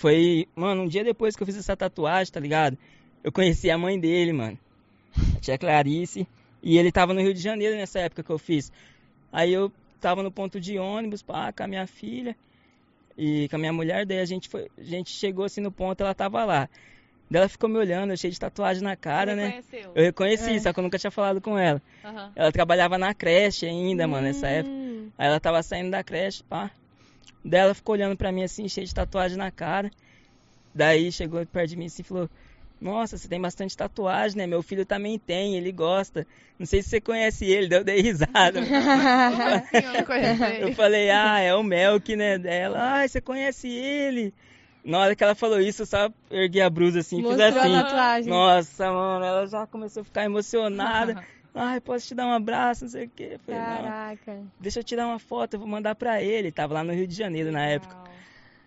[0.00, 2.78] foi, mano, um dia depois que eu fiz essa tatuagem, tá ligado?
[3.22, 4.58] Eu conheci a mãe dele, mano.
[5.36, 6.26] A tia Clarice.
[6.62, 8.72] E ele tava no Rio de Janeiro nessa época que eu fiz.
[9.30, 12.34] Aí eu tava no ponto de ônibus, pá, com a minha filha
[13.14, 16.00] e com a minha mulher, daí a gente foi, a gente chegou assim no ponto,
[16.00, 16.66] ela tava lá.
[17.30, 19.46] Daí ela ficou me olhando, cheio de tatuagem na cara, Você né?
[19.48, 19.92] Reconheceu.
[19.94, 20.60] Eu reconheci, é.
[20.60, 21.82] só que eu nunca tinha falado com ela.
[22.02, 22.30] Uhum.
[22.34, 24.50] Ela trabalhava na creche ainda, mano, nessa hum.
[24.50, 24.74] época.
[25.18, 26.70] Aí ela tava saindo da creche, pá.
[27.44, 29.90] Daí ela ficou olhando pra mim assim, cheio de tatuagem na cara.
[30.74, 32.28] Daí chegou perto de mim assim e falou:
[32.80, 34.46] nossa, você tem bastante tatuagem, né?
[34.46, 36.26] Meu filho também tem, ele gosta.
[36.58, 38.60] Não sei se você conhece ele, deu dei risada.
[40.60, 42.40] eu falei, ah, é o Melk, né?
[42.44, 44.32] Ela, ah, você conhece ele?
[44.82, 47.76] Na hora que ela falou isso, eu só ergui a brusa assim, Mostrou fiz assim.
[47.76, 48.30] A tatuagem.
[48.30, 51.22] Nossa, mano, ela já começou a ficar emocionada.
[51.54, 53.38] Ai, posso te dar um abraço, não sei o quê.
[53.44, 54.34] falei, Caraca.
[54.34, 56.52] Não, deixa eu tirar uma foto, eu vou mandar pra ele.
[56.52, 57.96] Tava lá no Rio de Janeiro na época.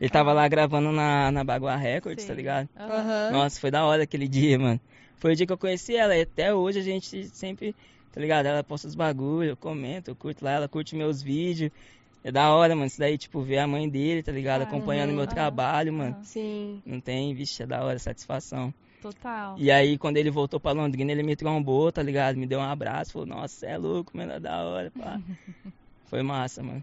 [0.01, 2.27] Ele tava lá gravando na, na Bagua Records, tá Sim.
[2.27, 2.69] tá ligado?
[2.77, 3.31] Uhum.
[3.31, 4.79] Nossa, foi da hora aquele dia, mano.
[5.15, 7.73] Foi o dia que eu conheci ela e até hoje a gente sempre,
[8.11, 8.45] tá ligado?
[8.45, 11.71] Ela posta os bagulhos, eu comento, eu curto lá, ela curte meus vídeos.
[12.21, 12.87] É da hora, mano.
[12.87, 14.63] Isso daí, tipo, ver a mãe dele, tá ligado?
[14.63, 16.17] Acompanhando o meu trabalho, mano.
[16.23, 16.81] Sim.
[16.85, 18.73] Não tem, vixe, é da hora, satisfação.
[19.03, 19.55] Total.
[19.59, 22.37] E aí, quando ele voltou pra Londrina, ele me trombou, tá ligado?
[22.37, 25.19] Me deu um abraço, falou, nossa, é louco, mano, é da hora, pá.
[26.07, 26.81] Foi massa, mano.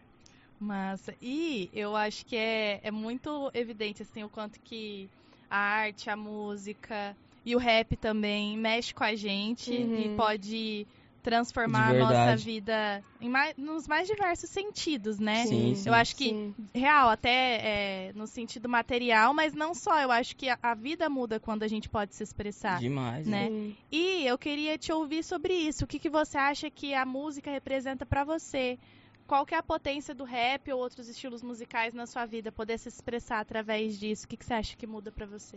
[0.60, 1.14] Massa.
[1.22, 5.08] E eu acho que é, é muito evidente, assim, o quanto que
[5.50, 9.98] a arte, a música e o rap também mexe com a gente uhum.
[9.98, 10.86] e pode
[11.22, 15.46] transformar a nossa vida mais, nos mais diversos sentidos, né?
[15.46, 15.88] Sim, sim.
[15.88, 16.54] Eu acho que, sim.
[16.74, 20.00] real, até é, no sentido material, mas não só.
[20.00, 22.78] Eu acho que a, a, vida muda quando a gente pode se expressar.
[22.78, 23.48] Demais, né?
[23.48, 23.76] Sim.
[23.90, 25.84] E eu queria te ouvir sobre isso.
[25.84, 28.78] O que, que você acha que a música representa para você?
[29.26, 32.50] qual que é a potência do rap ou outros estilos musicais na sua vida?
[32.50, 34.24] Poder se expressar através disso?
[34.24, 35.56] O que, que você acha que muda pra você?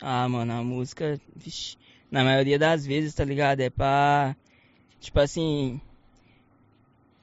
[0.00, 1.76] Ah, mano, a música, vixi,
[2.10, 3.60] na maioria das vezes, tá ligado?
[3.60, 4.36] É pra,
[5.04, 5.80] tipo assim,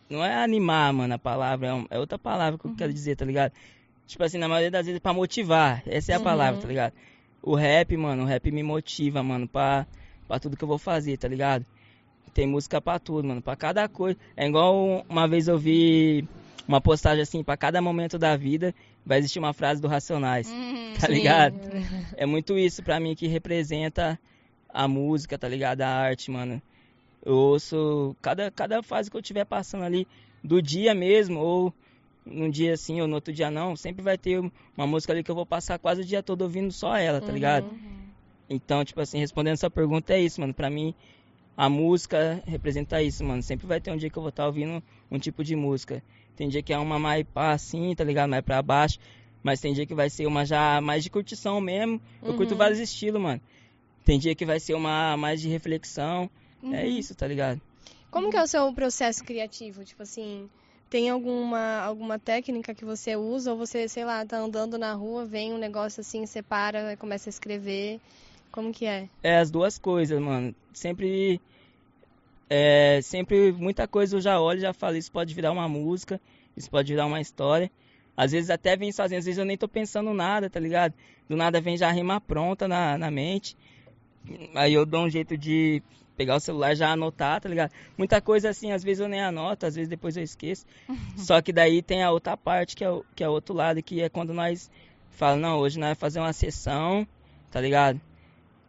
[0.09, 2.93] não é animar, mano, a palavra, é, um, é outra palavra que eu quero uhum.
[2.95, 3.51] dizer, tá ligado?
[4.07, 6.23] Tipo assim, na maioria das vezes é pra motivar, essa é a uhum.
[6.23, 6.93] palavra, tá ligado?
[7.41, 9.87] O rap, mano, o rap me motiva, mano, pra,
[10.27, 11.65] pra tudo que eu vou fazer, tá ligado?
[12.33, 13.41] Tem música pra tudo, mano.
[13.41, 14.17] Pra cada coisa.
[14.37, 16.25] É igual uma vez eu vi
[16.67, 18.73] uma postagem assim, pra cada momento da vida
[19.05, 20.49] vai existir uma frase do Racionais.
[20.49, 21.13] Hum, tá sim.
[21.13, 21.59] ligado?
[22.15, 24.19] É muito isso pra mim que representa
[24.69, 25.81] a música, tá ligado?
[25.81, 26.61] A arte, mano.
[27.23, 30.07] Eu ouço cada, cada fase que eu estiver passando ali,
[30.43, 31.73] do dia mesmo, ou
[32.25, 34.39] num dia assim, ou no outro dia não, sempre vai ter
[34.75, 37.31] uma música ali que eu vou passar quase o dia todo ouvindo só ela, tá
[37.31, 37.65] ligado?
[37.65, 38.01] Uhum.
[38.49, 40.53] Então, tipo assim, respondendo essa pergunta é isso, mano.
[40.53, 40.93] Pra mim,
[41.55, 43.41] a música representa isso, mano.
[43.41, 46.03] Sempre vai ter um dia que eu vou estar tá ouvindo um tipo de música.
[46.35, 48.29] Tem dia que é uma mais pá assim, tá ligado?
[48.29, 48.99] Mais pra baixo.
[49.41, 52.01] Mas tem dia que vai ser uma já mais de curtição mesmo.
[52.21, 52.37] Eu uhum.
[52.37, 53.41] curto vários estilos, mano.
[54.03, 56.29] Tem dia que vai ser uma mais de reflexão.
[56.63, 56.73] É uhum.
[56.73, 57.61] É isso, tá ligado?
[58.09, 59.85] Como que é o seu processo criativo?
[59.85, 60.49] Tipo assim,
[60.89, 63.51] tem alguma, alguma técnica que você usa?
[63.53, 67.29] Ou você, sei lá, tá andando na rua, vem um negócio assim, você para, começa
[67.29, 68.01] a escrever.
[68.51, 69.07] Como que é?
[69.23, 70.53] É as duas coisas, mano.
[70.73, 71.39] Sempre.
[72.49, 76.19] É, sempre muita coisa eu já olho já falo, isso pode virar uma música,
[76.57, 77.71] isso pode virar uma história.
[78.17, 80.93] Às vezes até vem sozinho, às vezes eu nem tô pensando nada, tá ligado?
[81.29, 83.55] Do nada vem já a rima pronta na, na mente.
[84.53, 85.81] Aí eu dou um jeito de
[86.21, 87.71] pegar o celular já anotar, tá ligado?
[87.97, 90.67] Muita coisa assim, às vezes eu nem anoto, às vezes depois eu esqueço.
[91.17, 93.81] Só que daí tem a outra parte, que é o, que é o outro lado,
[93.81, 94.69] que é quando nós
[95.09, 97.07] falamos, não, hoje nós vamos fazer uma sessão,
[97.49, 97.99] tá ligado?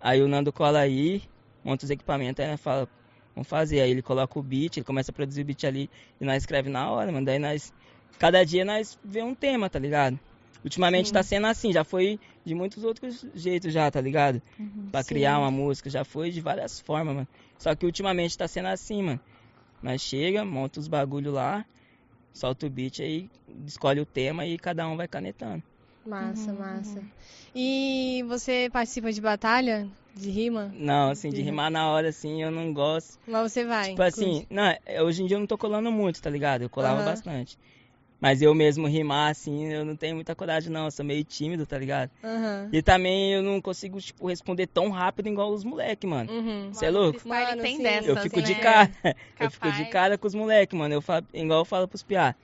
[0.00, 1.22] Aí o Nando cola aí,
[1.62, 2.88] monta os equipamentos, aí né, fala,
[3.34, 3.82] vamos fazer.
[3.82, 6.70] Aí ele coloca o beat, ele começa a produzir o beat ali e nós escreve
[6.70, 7.26] na hora, mano.
[7.26, 7.70] Daí nós,
[8.18, 10.18] cada dia nós vê um tema, tá ligado?
[10.64, 11.12] Ultimamente sim.
[11.12, 14.40] tá sendo assim, já foi de muitos outros jeitos já, tá ligado?
[14.58, 15.08] Uhum, pra sim.
[15.08, 17.28] criar uma música, já foi de várias formas, mano.
[17.58, 19.20] Só que ultimamente tá sendo assim, mano.
[19.82, 21.64] Nós chega, monta os bagulho lá,
[22.32, 23.28] solta o beat aí,
[23.66, 25.62] escolhe o tema e cada um vai canetando.
[26.06, 26.98] Massa, uhum, massa.
[26.98, 27.08] Uhum.
[27.54, 29.88] E você participa de batalha?
[30.14, 30.72] De rima?
[30.74, 33.18] Não, assim, de, de rimar na hora, assim, eu não gosto.
[33.26, 33.90] Mas você vai?
[33.90, 36.62] Tipo assim, não, é, hoje em dia eu não tô colando muito, tá ligado?
[36.62, 37.04] Eu colava uhum.
[37.04, 37.56] bastante.
[38.22, 40.84] Mas eu mesmo rimar, assim, eu não tenho muita coragem, não.
[40.84, 42.08] Eu sou meio tímido, tá ligado?
[42.22, 42.68] Uhum.
[42.72, 46.30] E também eu não consigo, tipo, responder tão rápido igual os moleques, mano.
[46.72, 46.88] Você uhum.
[46.88, 47.28] é louco?
[47.28, 48.42] Mano, tem dessas, eu fico né?
[48.42, 48.92] de cara.
[49.40, 50.94] eu fico de cara com os moleques, mano.
[50.94, 52.36] Eu falo, igual eu falo pros piá.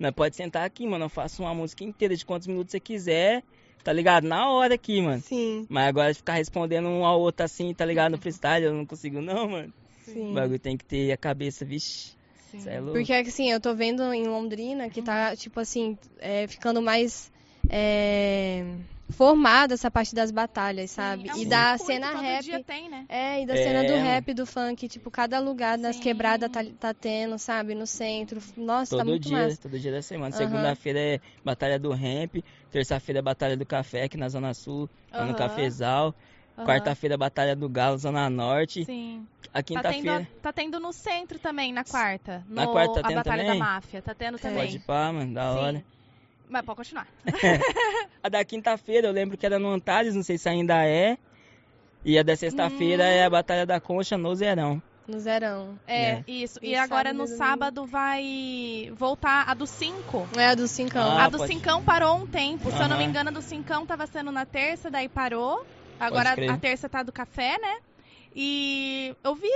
[0.00, 1.04] Nós pode sentar aqui, mano.
[1.04, 3.42] Eu faço uma música inteira de quantos minutos você quiser.
[3.84, 4.24] Tá ligado?
[4.24, 5.20] Na hora aqui, mano.
[5.20, 5.66] Sim.
[5.68, 8.12] Mas agora ficar respondendo um ao outro assim, tá ligado?
[8.12, 9.70] No freestyle, eu não consigo, não, mano.
[10.02, 10.30] Sim.
[10.30, 12.16] O bagulho tem que ter a cabeça, vixe.
[12.50, 12.62] Sim.
[12.66, 17.30] É Porque assim, eu tô vendo em Londrina que tá, tipo assim, é, ficando mais
[17.68, 18.64] é,
[19.10, 21.30] formado essa parte das batalhas, sabe?
[21.32, 22.64] Sim, é e da cena rap.
[22.64, 23.04] Tem, né?
[23.08, 23.62] É, e da é...
[23.62, 27.74] cena do rap, do funk, tipo, cada lugar das quebradas tá, tá tendo, sabe?
[27.74, 28.40] No centro.
[28.56, 29.62] Nossa, todo tá muito dia, massa.
[29.62, 30.34] Todo dia da semana.
[30.34, 30.38] Uhum.
[30.38, 35.26] Segunda-feira é batalha do rap, terça-feira é batalha do café aqui na Zona Sul, uhum.
[35.26, 36.14] no Cafezal.
[36.56, 36.64] Uhum.
[36.64, 38.84] Quarta-feira, Batalha do Galo, Zona Norte.
[38.84, 39.26] Sim.
[39.52, 40.20] A quinta-feira.
[40.20, 42.44] Tá, tá, tendo no centro também, na quarta.
[42.48, 43.58] No, na quarta tá tendo A Batalha também?
[43.58, 44.02] da Máfia.
[44.02, 44.64] Tá tendo também.
[44.64, 45.58] Pode ir pá, mano, da Sim.
[45.58, 45.84] hora.
[46.48, 47.06] Mas pode continuar.
[48.22, 51.18] a da quinta-feira, eu lembro que era no Antares, não sei se ainda é.
[52.04, 53.06] E a da sexta-feira hum.
[53.06, 54.80] é a Batalha da Concha no Zerão.
[55.06, 55.78] No Zerão.
[55.86, 56.24] É, é.
[56.26, 56.58] isso.
[56.62, 60.28] E, e agora no sábado vai voltar a do 5.
[60.36, 60.98] É, a do 5.
[60.98, 62.70] Ah, a do 5 parou um tempo.
[62.70, 65.64] Se eu não me engano, a do 5 tava sendo na terça, daí parou.
[65.98, 67.78] Agora a terça tá do café, né?
[68.34, 69.50] E eu vi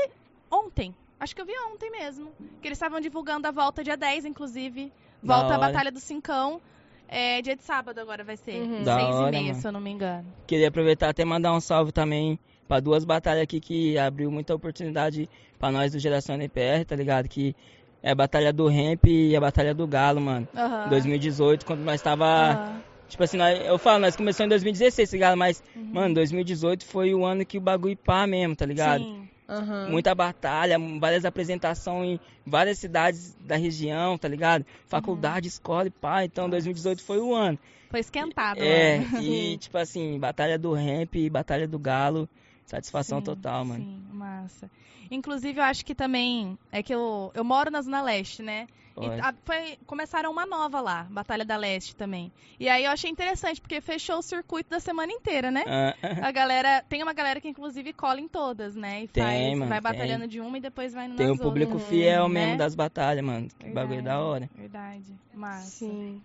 [0.51, 0.95] ontem.
[1.19, 2.33] Acho que eu vi ontem mesmo.
[2.63, 4.91] Que eles estavam divulgando a volta dia 10, inclusive.
[5.23, 6.61] Volta a Batalha do Cincão.
[7.07, 8.63] É dia de sábado agora vai ser.
[8.63, 8.85] Uhum.
[8.85, 9.61] Da seis hora, e meia, mano.
[9.61, 10.27] se eu não me engano.
[10.47, 15.29] Queria aproveitar até mandar um salve também para duas batalhas aqui que abriu muita oportunidade
[15.59, 17.29] para nós do Geração NPR, tá ligado?
[17.29, 17.55] Que
[18.01, 20.47] é a Batalha do Ramp e a Batalha do Galo, mano.
[20.55, 20.89] Uhum.
[20.89, 22.27] 2018, quando nós tava.
[22.55, 22.90] Uhum.
[23.11, 25.37] Tipo assim, nós, eu falo, nós começamos em 2016, tá ligado?
[25.37, 25.91] Mas, uhum.
[25.93, 29.03] mano, 2018 foi o ano que o bagulho pá mesmo, tá ligado?
[29.03, 29.29] Sim.
[29.49, 29.91] Uhum.
[29.91, 34.65] Muita batalha, várias apresentações em várias cidades da região, tá ligado?
[34.87, 35.51] Faculdade, uhum.
[35.51, 36.25] escola e pá.
[36.25, 37.59] Então, 2018 foi o ano.
[37.91, 39.21] Foi esquentado, É, né?
[39.21, 42.29] e tipo assim, batalha do ramp e batalha do galo.
[42.65, 43.83] Satisfação sim, total, mano.
[43.83, 44.71] Sim, massa.
[45.11, 46.59] Inclusive, eu acho que também.
[46.71, 48.67] É que eu, eu moro na Zona Leste, né?
[49.01, 52.31] E a, foi, começaram uma nova lá, Batalha da Leste também.
[52.59, 55.65] E aí eu achei interessante, porque fechou o circuito da semana inteira, né?
[55.67, 55.95] Ah.
[56.29, 56.85] A galera.
[56.89, 59.05] Tem uma galera que inclusive cola em todas, né?
[59.05, 60.29] E tem, faz, mano, vai batalhando tem.
[60.29, 62.41] de uma e depois vai no Tem o um público outras, fiel né?
[62.41, 63.49] mesmo das batalhas, mano.
[63.49, 64.51] Que verdade, bagulho da hora.
[64.57, 65.15] Verdade.
[65.33, 65.87] Massa.
[65.87, 66.21] Sim.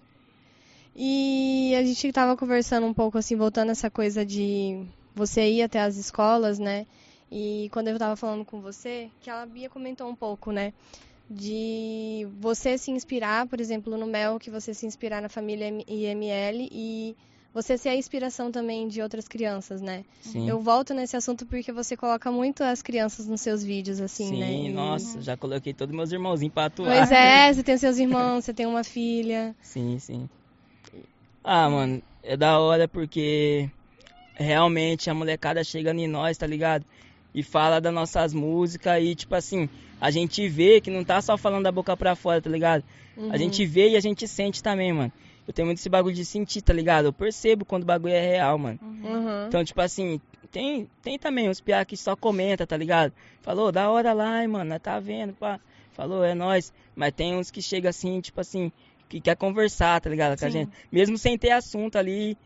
[0.96, 5.82] E a gente tava conversando um pouco, assim, voltando essa coisa de você ir até
[5.82, 6.86] as escolas, né?
[7.32, 10.74] E quando eu tava falando com você, que a Bia comentou um pouco, né?
[11.30, 16.70] De você se inspirar, por exemplo, no Mel, que você se inspirar na família IML
[16.72, 17.16] e
[17.56, 20.04] você ser a inspiração também de outras crianças, né?
[20.22, 20.48] Sim.
[20.48, 24.40] Eu volto nesse assunto porque você coloca muito as crianças nos seus vídeos, assim, Sim,
[24.40, 24.48] né?
[24.48, 26.94] Sim, nossa, já coloquei todos meus irmãozinhos pra atuar.
[26.94, 29.56] Pois é, você tem seus irmãos, você tem uma filha.
[29.62, 30.30] Sim, sim.
[31.42, 33.70] Ah, mano, é da hora porque
[34.36, 36.86] realmente a molecada chega em nós, tá ligado?
[37.36, 39.68] E fala das nossas músicas e, tipo assim,
[40.00, 42.82] a gente vê que não tá só falando da boca pra fora, tá ligado?
[43.18, 43.30] Uhum.
[43.30, 45.12] A gente vê e a gente sente também, mano.
[45.46, 47.06] Eu tenho muito esse bagulho de sentir, tá ligado?
[47.06, 48.80] Eu percebo quando o bagulho é real, mano.
[48.82, 49.48] Uhum.
[49.48, 50.20] Então, tipo assim,
[50.50, 53.12] tem, tem também os piá que só comenta, tá ligado?
[53.42, 55.60] Falou, da hora lá, hein, mano, nós tá vendo, pá.
[55.92, 56.74] Falou, é nóis.
[56.96, 58.72] Mas tem uns que chega assim, tipo assim,
[59.10, 60.40] que quer conversar, tá ligado?
[60.40, 60.60] Com a Sim.
[60.60, 60.72] gente.
[60.92, 62.38] Mesmo sem ter assunto ali.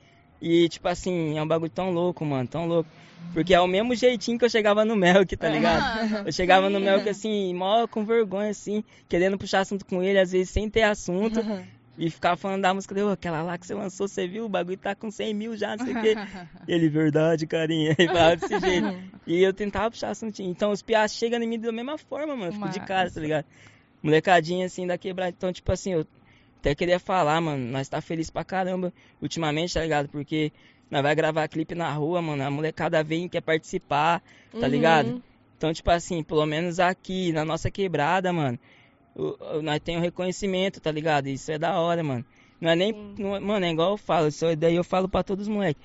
[0.42, 2.90] E, tipo assim, é um bagulho tão louco, mano, tão louco.
[3.34, 6.26] Porque é o mesmo jeitinho que eu chegava no Melk, tá ligado?
[6.26, 6.80] Eu chegava no.
[6.80, 10.84] Melk assim, mó com vergonha, assim, querendo puxar assunto com ele, às vezes sem ter
[10.84, 11.40] assunto.
[11.98, 14.46] E ficava falando da música, dele, "Ô, aquela lá que você lançou, você viu?
[14.46, 16.16] O bagulho tá com 100 mil já, não sei o quê.
[16.66, 17.94] Ele, verdade, carinha.
[18.00, 18.98] E falava desse jeito.
[19.28, 20.50] E eu tentava puxar assuntinho.
[20.50, 22.54] Então os piás chegam em mim da mesma forma, mano.
[22.54, 23.46] Fico de cara, tá ligado?
[24.02, 25.36] Molecadinha assim da quebrada.
[25.38, 26.06] Então, tipo assim, eu
[26.60, 27.66] até queria falar, mano.
[27.72, 30.10] Nós tá feliz pra caramba ultimamente, tá ligado?
[30.10, 30.52] Porque
[30.92, 32.44] nós vai gravar clipe na rua, mano.
[32.44, 34.68] A molecada vem e quer participar, tá Uhum.
[34.68, 35.24] ligado?
[35.58, 38.58] Então, tipo assim, pelo menos aqui, na nossa quebrada, mano,
[39.16, 41.28] o- o- nós temos reconhecimento, tá ligado?
[41.28, 42.26] Isso é da hora, mano.
[42.62, 42.94] Não é nem.
[43.18, 45.82] Não é- mano, é igual eu falo, isso daí eu falo pra todos os moleques.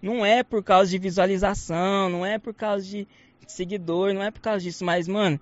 [0.00, 3.06] Não é por causa de visualização, não é por causa de
[3.46, 5.40] seguidor, não é por causa disso, mas, mano,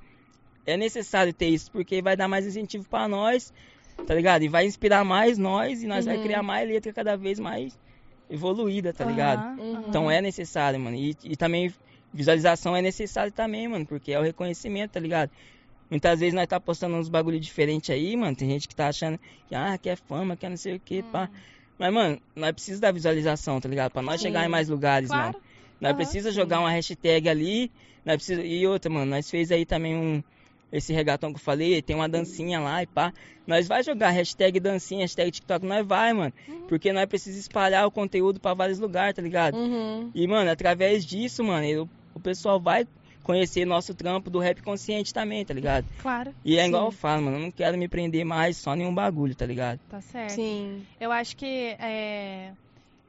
[0.66, 3.52] é necessário ter isso, porque vai dar mais incentivo pra nós,
[4.06, 4.42] tá ligado?
[4.42, 6.22] E vai inspirar mais nós, e nós vai Uhum.
[6.22, 7.78] criar mais letra cada vez mais
[8.28, 9.40] evoluída, tá ligado?
[9.40, 9.84] Aham, Uhum.
[9.88, 10.96] Então é necessário, mano.
[10.96, 11.72] E, e também
[12.12, 15.30] visualização é necessário também, mano, porque é o reconhecimento, tá ligado?
[15.90, 18.36] Muitas vezes nós tá postando uns bagulho diferente aí, mano.
[18.36, 21.28] Tem gente que tá achando que, ah, quer fama, quer não sei o que, pá.
[21.78, 23.90] Mas, mano, nós precisamos da visualização, tá ligado?
[23.92, 24.28] Pra nós Sim.
[24.28, 25.32] chegar em mais lugares, Claro.
[25.32, 25.44] mano.
[25.80, 26.40] Nós Aham, precisamos sim.
[26.40, 27.72] jogar uma hashtag ali.
[28.04, 28.42] Nós precisa...
[28.44, 30.22] E outra, mano, nós fez aí também um.
[30.72, 33.12] Esse regatão que eu falei, tem uma dancinha lá e pá.
[33.46, 36.32] Nós vai jogar hashtag dancinha, hashtag TikTok, nós vai, mano.
[36.48, 36.66] Uhum.
[36.68, 39.56] Porque nós precisamos espalhar o conteúdo pra vários lugares, tá ligado?
[39.56, 40.10] Uhum.
[40.14, 42.86] E, mano, através disso, mano, eu- o pessoal vai
[43.24, 45.86] conhecer nosso trampo do rap consciente também, tá ligado?
[46.00, 46.86] Claro, E é igual Sim.
[46.88, 49.78] eu falo, mano, eu não quero me prender mais só nenhum bagulho, tá ligado?
[49.88, 50.30] tá certo.
[50.32, 50.86] Sim.
[51.00, 52.52] Eu acho que é,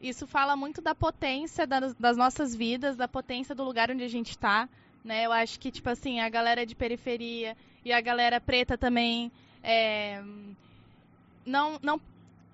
[0.01, 4.07] isso fala muito da potência das, das nossas vidas, da potência do lugar onde a
[4.07, 4.67] gente tá,
[5.03, 5.25] né?
[5.25, 9.31] Eu acho que, tipo assim, a galera de periferia e a galera preta também
[9.63, 10.21] é,
[11.45, 12.01] não, não,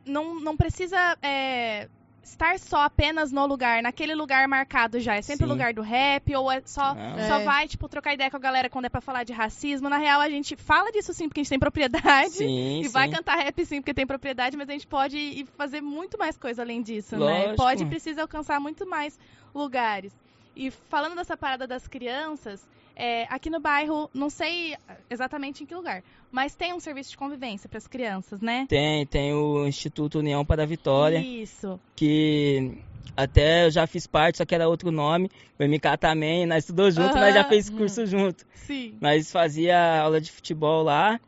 [0.06, 1.88] não, não precisa é,
[2.24, 5.16] estar só apenas no lugar, naquele lugar marcado já.
[5.16, 6.96] É sempre o lugar do rap, ou é só,
[7.28, 7.44] só é.
[7.44, 9.90] vai, tipo, trocar ideia com a galera quando é pra falar de racismo.
[9.90, 12.32] Na real, a gente fala disso sim, porque a gente tem propriedade.
[12.32, 12.92] Sim, e sim.
[12.92, 16.62] vai cantar rap sim, porque tem propriedade, mas a gente pode fazer muito mais coisa
[16.62, 17.26] além disso, né?
[17.26, 17.50] Lógico.
[17.50, 17.56] né?
[17.56, 19.18] Pode e precisa alcançar muito mais
[19.54, 20.14] lugares.
[20.58, 24.76] E falando dessa parada das crianças, é, aqui no bairro, não sei
[25.08, 28.66] exatamente em que lugar, mas tem um serviço de convivência para as crianças, né?
[28.68, 31.20] Tem, tem o Instituto União para a Vitória.
[31.20, 31.80] Isso.
[31.96, 32.82] Que
[33.16, 35.30] até eu já fiz parte, só que era outro nome.
[35.60, 38.44] O MK também, nós estudou junto, nós já fez curso junto.
[38.56, 38.98] Sim.
[39.00, 41.20] Nós fazia aula de futebol lá.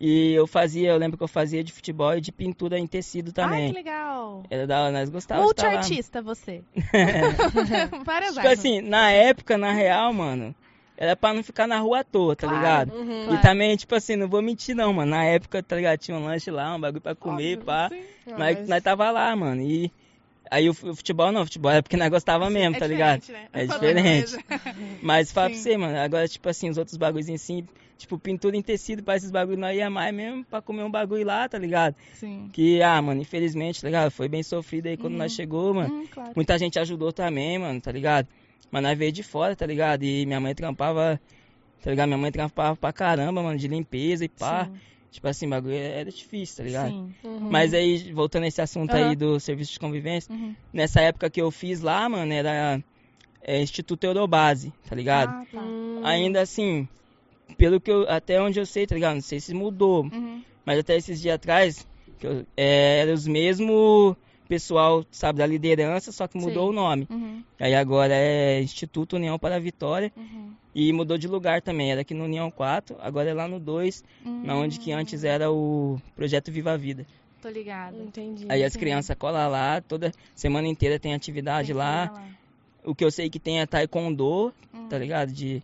[0.00, 3.32] E eu fazia, eu lembro que eu fazia de futebol e de pintura em tecido
[3.32, 3.66] também.
[3.66, 4.42] Ah, que legal.
[4.50, 5.46] Era da nós gostávamos.
[5.46, 6.62] Multiartista você.
[8.04, 10.54] Várias Tipo assim, na época, na real, mano,
[10.96, 12.94] era pra não ficar na rua à toa, tá claro, ligado?
[12.94, 13.42] Uhum, e claro.
[13.42, 15.10] também, tipo assim, não vou mentir não, mano.
[15.10, 15.98] Na época, tá ligado?
[15.98, 17.90] Tinha um lanche lá, um bagulho pra comer, Óbvio, pá.
[18.26, 18.68] Nós, Mas...
[18.68, 19.62] nós tava lá, mano.
[19.62, 19.90] E
[20.50, 23.22] aí o futebol não, o futebol é porque nós gostava mesmo, é tá ligado?
[23.28, 23.46] Né?
[23.52, 24.36] É diferente.
[25.02, 27.64] Mas fala pra você, mano, agora, tipo assim, os outros bagulhos em si,
[28.02, 31.26] tipo, pintura em tecido, pra esses bagulhos nós ia mais mesmo pra comer um bagulho
[31.26, 31.96] lá, tá ligado?
[32.14, 32.48] Sim.
[32.52, 34.10] Que, ah, mano, infelizmente, tá ligado?
[34.10, 35.18] Foi bem sofrido aí quando uhum.
[35.18, 35.94] nós chegou, mano.
[35.94, 36.32] Uhum, claro.
[36.36, 38.28] Muita gente ajudou também, mano, tá ligado?
[38.70, 40.02] Mas nós veio de fora, tá ligado?
[40.02, 41.20] E minha mãe trampava
[41.82, 42.06] tá ligado?
[42.06, 44.66] Minha mãe trampava pra caramba, mano, de limpeza e pá.
[44.66, 44.72] Sim.
[45.10, 46.90] Tipo assim, bagulho era difícil, tá ligado?
[46.90, 47.14] Sim.
[47.22, 47.50] Uhum.
[47.50, 49.08] Mas aí, voltando a esse assunto uhum.
[49.08, 50.54] aí do serviço de convivência, uhum.
[50.72, 52.82] nessa época que eu fiz lá, mano, era
[53.42, 55.30] é, Instituto Eurobase, tá ligado?
[55.30, 56.08] Ah, tá.
[56.08, 56.88] Ainda assim,
[57.56, 59.14] pelo que eu, até onde eu sei, tá ligado?
[59.14, 60.42] Não sei se mudou, uhum.
[60.64, 61.86] mas até esses dias atrás,
[62.18, 64.16] que eu, é, era os mesmos
[64.48, 66.70] pessoal, sabe, da liderança, só que mudou Sim.
[66.70, 67.06] o nome.
[67.10, 67.42] Uhum.
[67.58, 70.12] Aí agora é Instituto União para a Vitória.
[70.14, 70.52] Uhum.
[70.74, 71.90] E mudou de lugar também.
[71.90, 74.42] Era aqui no União 4, agora é lá no 2, uhum.
[74.44, 77.06] na onde que antes era o Projeto Viva a Vida.
[77.40, 77.96] Tô ligado.
[78.00, 78.46] Entendi.
[78.48, 82.10] Aí as crianças colam lá, toda semana inteira tem atividade Tem lá.
[82.12, 82.24] lá.
[82.84, 84.88] O que eu sei que tem é taekwondo, Uhum.
[84.88, 85.32] tá ligado?
[85.32, 85.62] De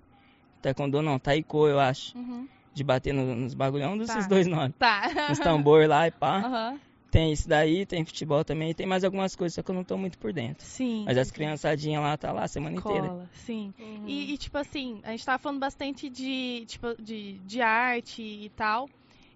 [0.63, 2.17] taekwondo não, taiko eu acho.
[2.17, 2.47] Uhum.
[2.75, 4.29] De bater no- nos bagulhão desses Tá.
[4.29, 4.75] dois nomes.
[4.79, 5.03] Tá.
[5.29, 6.39] Nos tambor lá e pá.
[6.39, 6.81] Aham.
[7.11, 9.97] Tem isso daí, tem futebol também, tem mais algumas coisas, só que eu não tô
[9.97, 10.63] muito por dentro.
[10.67, 11.05] Sim.
[11.07, 13.09] Mas as criançadinhas lá tá lá a semana inteira.
[13.09, 13.73] Cola, sim.
[13.79, 14.05] Uhum.
[14.07, 18.51] E, e, tipo assim, a gente tava falando bastante de, tipo, de, de arte e
[18.55, 18.91] tal.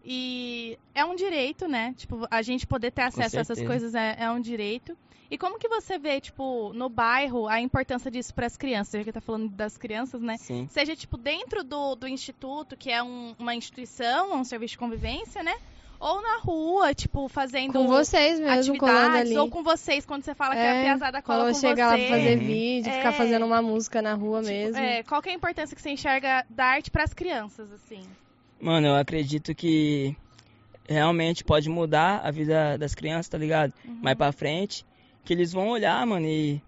[0.05, 1.95] E é um direito, né?
[1.97, 4.95] Tipo, a gente poder ter acesso a essas coisas é, é um direito.
[5.33, 9.01] E como que você vê, tipo, no bairro, a importância disso para as crianças?
[9.01, 10.37] Já que tá falando das crianças, né?
[10.37, 10.69] Sim.
[10.71, 15.43] Seja, tipo, dentro do, do instituto, que é um- uma instituição, um serviço de convivência,
[15.43, 15.55] né?
[15.99, 19.39] Ou na rua, tipo, fazendo Com vocês mesmo, colando atividades, ali.
[19.39, 21.97] ou com vocês, quando você fala que a É, piazada cola Quando com chegar lá
[21.97, 22.45] pra fazer Uhum.
[22.47, 22.97] vídeo, É.
[22.99, 24.77] ficar fazendo uma música na rua Tipo, mesmo.
[24.83, 28.03] é, qual que é a importância que você enxerga da arte para as crianças, assim?
[28.61, 30.15] Mano, eu acredito que
[30.89, 33.73] realmente pode mudar a vida das crianças, tá ligado?
[33.85, 33.99] Uhum.
[34.03, 34.85] Mais pra frente.
[35.25, 36.61] Que eles vão olhar, mano, e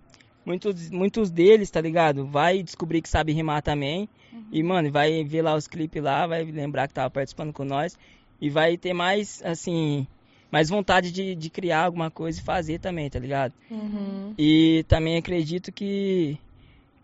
[0.44, 2.26] muitos, muitos deles, tá ligado?
[2.26, 4.08] Vai descobrir que sabe rimar também.
[4.32, 4.44] Uhum.
[4.52, 7.96] E, mano, vai ver lá os clipes lá, vai lembrar que tava participando com nós.
[8.40, 10.06] E vai ter mais, assim,
[10.50, 13.52] mais vontade de, de criar alguma coisa e fazer também, tá ligado?
[13.70, 14.34] Uhum.
[14.38, 16.38] E também acredito que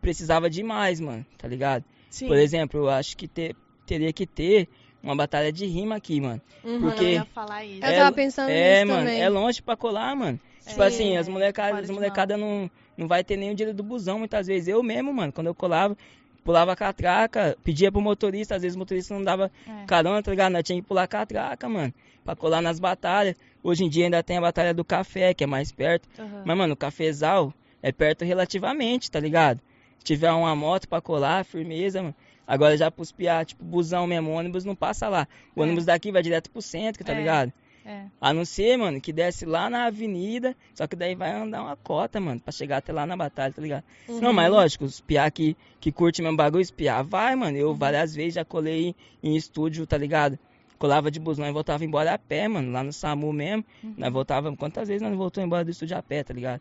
[0.01, 1.85] precisava de mais, mano, tá ligado?
[2.11, 2.27] Sim.
[2.27, 3.55] Por exemplo, eu acho que ter,
[3.87, 4.69] teria que ter
[5.03, 6.41] uma batalha de rima aqui, mano.
[6.65, 6.81] Uhum.
[6.81, 7.85] porque- Eu ia falar isso.
[7.85, 9.23] Eu tava pensando é, nisso mano, também.
[9.23, 10.39] é longe pra colar, mano.
[10.67, 13.77] Tipo É, assim, as fora molecadas, as molecada não, não vai ter nem o dinheiro
[13.77, 14.69] do busão muitas vezes.
[14.69, 15.97] Eu mesmo, mano, quando eu colava,
[16.45, 19.85] pulava catraca, pedia pro motorista, às vezes o motorista não dava É.
[19.87, 20.53] carona, tá ligado?
[20.53, 21.93] Nós tinha que pular catraca, mano,
[22.25, 23.37] pra colar nas batalhas.
[23.63, 26.09] Hoje em dia ainda tem a batalha do café, que é mais perto.
[26.19, 26.43] Uhum.
[26.45, 29.61] Mas, mano, o cafezal é perto relativamente, tá ligado?
[29.99, 32.15] Se tiver uma moto pra colar, firmeza, mano.
[32.47, 35.29] Agora já pros piá, tipo, busão mesmo, ônibus não passa lá.
[35.55, 35.65] O É.
[35.65, 37.17] ônibus daqui vai direto pro centro, tá É.
[37.17, 37.53] ligado?
[37.85, 38.05] É.
[38.21, 41.77] A não ser, mano, que desce lá na avenida, só que daí vai andar uma
[41.77, 43.85] cota, mano, pra chegar até lá na batalha, tá ligado?
[44.09, 44.21] Uhum.
[44.21, 47.57] Não, mas lógico, os piá que, que curte mesmo bagulho, os piá vai, mano.
[47.57, 50.39] Eu várias vezes já colei em estúdio, tá ligado?
[50.79, 53.65] Colava de busão e voltava embora a pé, mano, lá no SAMU mesmo.
[53.83, 53.95] Uhum.
[53.97, 56.61] Nós voltava, quantas vezes nós voltou embora do estúdio a pé, tá ligado?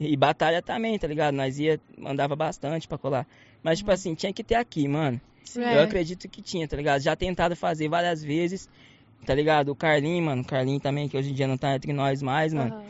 [0.00, 1.34] E batalha também, tá ligado?
[1.34, 3.26] Nós ia, mandava bastante pra colar.
[3.62, 5.20] Mas, tipo assim, tinha que ter aqui, mano.
[5.44, 5.62] Sim.
[5.62, 5.78] É.
[5.78, 7.00] Eu acredito que tinha, tá ligado?
[7.00, 8.68] Já tentado fazer várias vezes,
[9.28, 9.68] tá ligado?
[9.68, 12.54] O Carlinho, mano, o Carlinho também, que hoje em dia não tá entre nós mais,
[12.54, 12.74] mano.
[12.74, 12.88] Aham.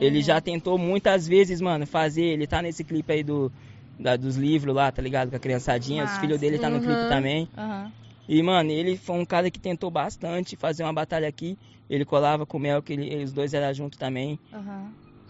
[0.00, 0.22] Ele Uhum.
[0.22, 2.22] já tentou muitas vezes, mano, fazer.
[2.24, 3.52] Ele tá nesse clipe aí do,
[3.98, 5.28] da- dos livros lá, tá ligado?
[5.28, 6.04] Com a criançadinha.
[6.04, 6.82] Os filhos dele tá no Uhum.
[6.82, 7.48] clipe também.
[7.56, 7.92] Aham.
[8.26, 11.58] E, mano, ele foi um cara que tentou bastante fazer uma batalha aqui.
[11.90, 14.38] Ele colava com o Mel, que ele- os dois eram juntos também.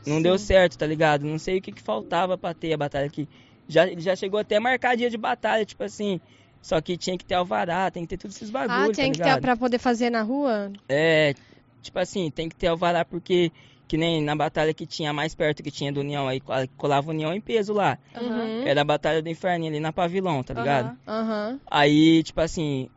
[0.07, 0.22] Não Sim.
[0.22, 1.24] deu certo, tá ligado?
[1.24, 3.28] Não sei o que, que faltava pra ter a batalha aqui.
[3.68, 6.20] Já, ele já chegou até a marcar dia de batalha, tipo assim.
[6.61, 9.12] Só que tinha que ter alvará, tem que ter todos esses bagulhos, Ah, tinha tá
[9.12, 10.72] que ter pra poder fazer na rua?
[10.88, 11.34] É,
[11.82, 13.52] tipo assim, tem que ter alvará porque
[13.88, 16.42] que nem na batalha que tinha mais perto que tinha do União, aí
[16.76, 17.98] colava União em peso lá.
[18.20, 18.66] Uhum.
[18.66, 20.98] Era a batalha do Inferno ali na Pavilão, tá ligado?
[21.06, 21.59] Uhum.
[21.70, 22.90] Aí, tipo assim,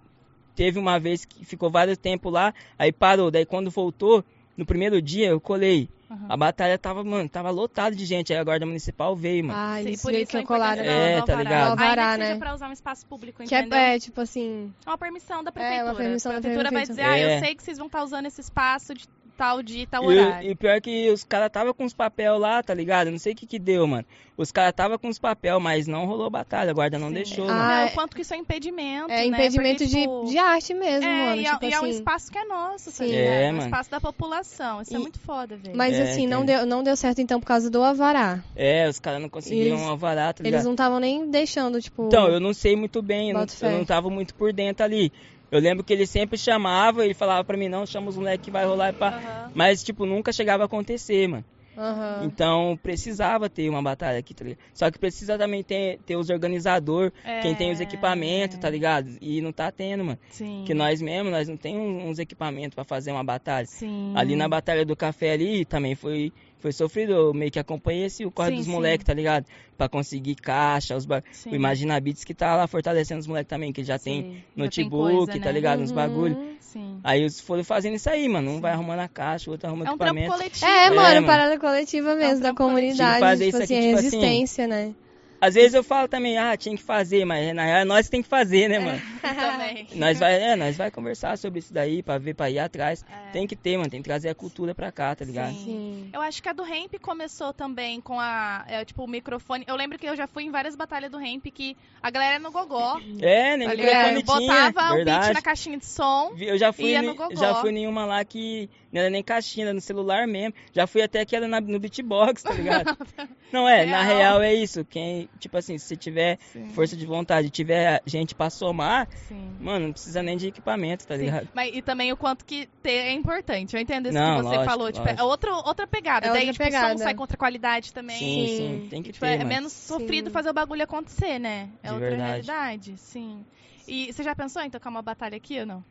[0.53, 3.31] teve uma vez que ficou vários tempo lá, aí parou.
[3.31, 4.23] Daí quando voltou,
[4.57, 5.87] no primeiro dia eu colei.
[6.11, 6.25] Uhum.
[6.27, 8.33] A batalha tava, mano, tava lotada de gente.
[8.33, 9.57] Aí a guarda municipal veio, mano.
[9.57, 10.83] Ah, isso por isso que colaram.
[10.83, 11.69] É, tá ligado?
[11.71, 12.35] Alvará, né?
[12.37, 14.73] pra usar um espaço público, que é, é, tipo assim...
[14.85, 15.81] É uma permissão da prefeitura.
[15.81, 17.03] É, uma permissão a prefeitura da prefeitura.
[17.05, 17.29] vai dizer, é.
[17.29, 19.07] ah, eu sei que vocês vão estar tá usando esse espaço de
[19.41, 20.47] tal dia e tal horário.
[20.47, 23.09] E, e pior que os caras tava com os papel lá, tá ligado?
[23.09, 24.05] Não sei o que que deu, mano.
[24.37, 27.13] Os caras tava com os papel, mas não rolou batalha, a guarda não Sim.
[27.15, 27.49] deixou.
[27.49, 27.71] Ah, mano.
[27.71, 29.25] É, o quanto que isso é impedimento, É né?
[29.25, 31.41] impedimento Porque, de, tipo, de arte mesmo, é, mano.
[31.41, 31.67] E, tipo é, assim.
[31.67, 31.89] e é um assim.
[31.89, 33.15] espaço que é nosso, tá Sim.
[33.15, 34.81] É, é um espaço da população.
[34.81, 35.75] Isso é e, é muito foda, velho.
[35.75, 38.43] Mas é, assim, não deu, não deu certo então por causa do avará.
[38.55, 40.53] É, os caras não conseguiram eles, um avará, tá ligado?
[40.53, 42.05] Eles não estavam nem deixando, tipo...
[42.05, 45.11] Então, eu não sei muito bem, eu não, eu não tava muito por dentro ali.
[45.51, 48.51] Eu lembro que ele sempre chamava, ele falava pra mim, não, chama os moleques que
[48.51, 49.11] vai rolar pra...
[49.11, 49.51] Uhum.
[49.53, 51.43] Mas, tipo, nunca chegava a acontecer, mano.
[51.75, 52.25] Uhum.
[52.25, 54.59] Então precisava ter uma batalha aqui, tá ligado?
[54.73, 59.09] Só que precisa também ter, ter os organizadores, é, quem tem os equipamentos, tá ligado?
[59.21, 60.19] E não tá tendo, mano.
[60.29, 60.63] Sim.
[60.65, 63.65] Que nós mesmo, nós não temos uns equipamentos para fazer uma batalha.
[63.65, 64.13] Sim.
[64.15, 67.11] Ali na batalha do café ali também foi foi sofrido.
[67.11, 69.45] Eu meio que acompanhei esse, o corre sim, dos moleques, tá ligado?
[69.77, 71.23] Pra conseguir caixa, os ba...
[71.45, 74.03] o Imagina Beats que tá lá fortalecendo os moleques também, que já sim.
[74.03, 75.51] tem notebook, já tem coisa, tá né?
[75.51, 75.79] ligado?
[75.79, 76.37] Uhum, uns bagulho.
[76.59, 76.99] Sim.
[77.03, 78.51] Aí eles foram fazendo isso aí, mano.
[78.51, 80.31] Um vai arrumando a caixa, o outro arruma é um equipamento.
[80.31, 80.65] Coletivo.
[80.65, 83.19] É, mano, é, mano, parada coletiva mesmo, é um da comunidade.
[83.19, 84.95] Fazer tipo isso assim, aqui, tipo assim, resistência, assim, né?
[85.41, 88.11] Às vezes eu falo também, ah, tinha que fazer, mas na real é nós que
[88.11, 89.01] tem que fazer, né, mano?
[89.23, 89.87] É, também.
[89.95, 93.03] Nós vai, é, nós vai conversar sobre isso daí, pra ver, pra ir atrás.
[93.09, 93.31] É.
[93.31, 95.53] Tem que ter, mano, tem que trazer a cultura pra cá, tá ligado?
[95.53, 95.65] Sim.
[95.65, 96.09] Sim.
[96.13, 99.65] Eu acho que a do Ramp começou também com a, é, tipo, o microfone.
[99.67, 102.51] Eu lembro que eu já fui em várias batalhas do Ramp que a galera no
[102.51, 102.99] gogó.
[103.19, 106.91] É, nem tá microfone tinha, Botava o beat na caixinha de som Eu já fui,
[106.91, 107.35] ia no gogó.
[107.35, 110.53] já fui em uma lá que não era nem caixinha, era no celular mesmo.
[110.71, 112.95] Já fui até que era na, no beatbox, tá ligado?
[113.51, 113.89] não é, real.
[113.89, 114.85] na real é isso.
[114.85, 116.69] Quem, tipo assim, se tiver tiver Sim.
[116.73, 119.55] força de vontade, tiver gente pra somar, Sim.
[119.59, 121.23] mano, não precisa nem de equipamento, tá Sim.
[121.25, 121.49] ligado?
[121.53, 123.75] Mas, e também o quanto que ter é importante.
[123.75, 124.91] Eu entendo isso não, que você lógico, falou.
[124.91, 126.27] Tipo, é outra, outra pegada.
[126.27, 126.95] É Daí, outra tipo, pegada.
[126.95, 128.17] o som sai contra a qualidade também.
[128.17, 131.69] Sim, sim, tem que tipo, ter, É menos sofrido fazer o bagulho acontecer, né?
[131.81, 132.29] É de outra verdade.
[132.29, 133.45] realidade, sim.
[133.87, 135.83] E você já pensou em tocar uma batalha aqui ou não?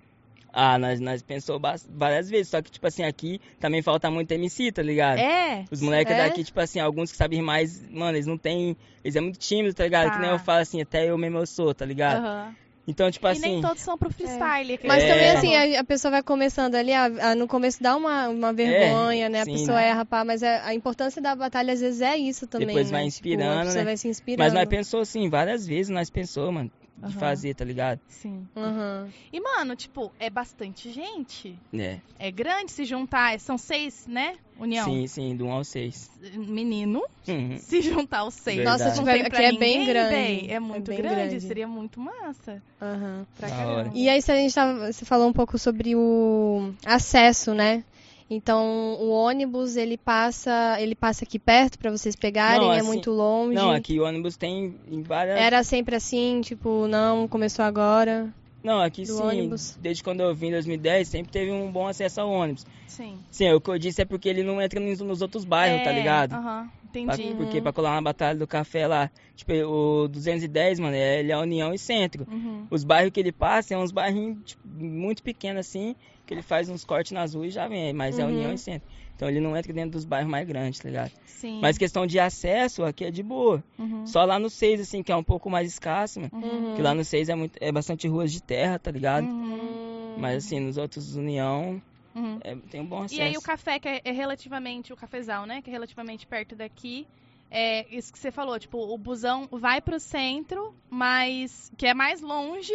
[0.53, 4.73] Ah, nós, nós pensou várias vezes, só que, tipo assim, aqui também falta muito MC,
[4.73, 5.19] tá ligado?
[5.19, 5.65] É.
[5.71, 6.19] Os moleques é?
[6.19, 8.77] daqui, tipo assim, alguns que sabem mais, mano, eles não tem.
[9.05, 10.09] Eles é muito tímidos, tá ligado?
[10.09, 10.15] Tá.
[10.15, 12.25] Que nem eu falo assim, até eu mesmo eu sou, tá ligado?
[12.25, 12.55] Uhum.
[12.91, 13.41] Então, tipo e assim.
[13.41, 14.75] nem todos são pro freestyle.
[14.75, 14.87] É.
[14.87, 18.29] Mas também, assim, a, a, pessoa vai começando ali, a, a, no começo dá uma,
[18.29, 19.43] uma vergonha, é, né?
[19.43, 19.89] A sim, pessoa né?
[19.89, 22.69] erra, pá, mas a, a, importância da batalha às vezes é isso também.
[22.69, 22.99] Depois né?
[22.99, 23.85] vai inspirando, tipo, né?
[23.85, 24.45] vai se inspirando.
[24.45, 26.71] Mas nós pensou assim, várias vezes nós pensou, mano
[27.01, 27.21] de uhum.
[27.21, 28.01] fazer, tá ligado?
[28.07, 28.47] Sim.
[28.55, 29.09] Uhum.
[29.33, 31.59] E, mano, tipo, é bastante gente.
[31.73, 31.99] É.
[32.19, 33.39] É grande se juntar.
[33.41, 34.37] São seis, né?
[34.59, 34.85] União.
[34.85, 36.11] Sim, sim, do um ao seis.
[36.35, 37.57] Menino, uhum.
[37.57, 38.59] se juntar aos seis.
[38.59, 38.85] Verdade.
[38.85, 40.15] Nossa, tipo, aqui é bem grande.
[40.15, 40.51] Bem.
[40.53, 42.63] É muito é grande, grande, seria muito massa.
[42.81, 43.25] Uhum.
[43.39, 43.91] Pra caramba.
[43.95, 47.83] E aí, se a gente tava, você falou um pouco sobre o acesso, né?
[48.31, 52.87] Então, o ônibus, ele passa, ele passa aqui perto para vocês pegarem, não, é assim,
[52.87, 53.57] muito longe.
[53.57, 58.33] Não, aqui o ônibus tem em várias Era sempre assim, tipo, não, começou agora.
[58.63, 59.77] Não, aqui sim, ônibus.
[59.81, 62.67] desde quando eu vim em 2010, sempre teve um bom acesso ao ônibus.
[62.87, 63.19] Sim.
[63.31, 65.91] Sim, o que eu disse é porque ele não entra nos, outros bairros, é, tá
[65.91, 66.35] ligado?
[66.35, 67.35] Aham, uh -huh, entendi.
[67.35, 71.39] Pra, porque pra colar na Batalha do Café lá, tipo, o 210, mano, ele é
[71.39, 72.27] União e Centro.
[72.31, 72.67] Uhum.
[72.71, 75.97] Os bairros que ele passa são uns bairros tipo, muito pequenos assim,
[76.31, 78.23] que ele faz uns cortes nas ruas e já vem, mas uhum.
[78.23, 78.89] é União e Centro.
[79.17, 81.11] Então ele não entra dentro dos bairros mais grandes, tá ligado?
[81.27, 81.59] Sim.
[81.61, 83.65] Mas questão de acesso aqui é de boa.
[83.77, 84.07] Uhum.
[84.07, 86.31] Só lá no 6, assim, que é um pouco mais escasso, mano.
[86.33, 86.77] Uhum.
[86.77, 89.25] Que lá no 6 é, muito, é bastante ruas de terra, tá ligado?
[89.27, 90.19] Uhum.
[90.19, 91.83] Mas assim, nos outros União
[92.15, 92.39] uhum.
[92.45, 93.21] é, tem um bom acesso.
[93.21, 95.61] E aí o café, que é, é relativamente, o cafezal, né?
[95.61, 97.09] Que é relativamente perto daqui.
[97.51, 102.21] É isso que você falou, tipo, o busão vai pro centro, mas que é mais
[102.21, 102.73] longe.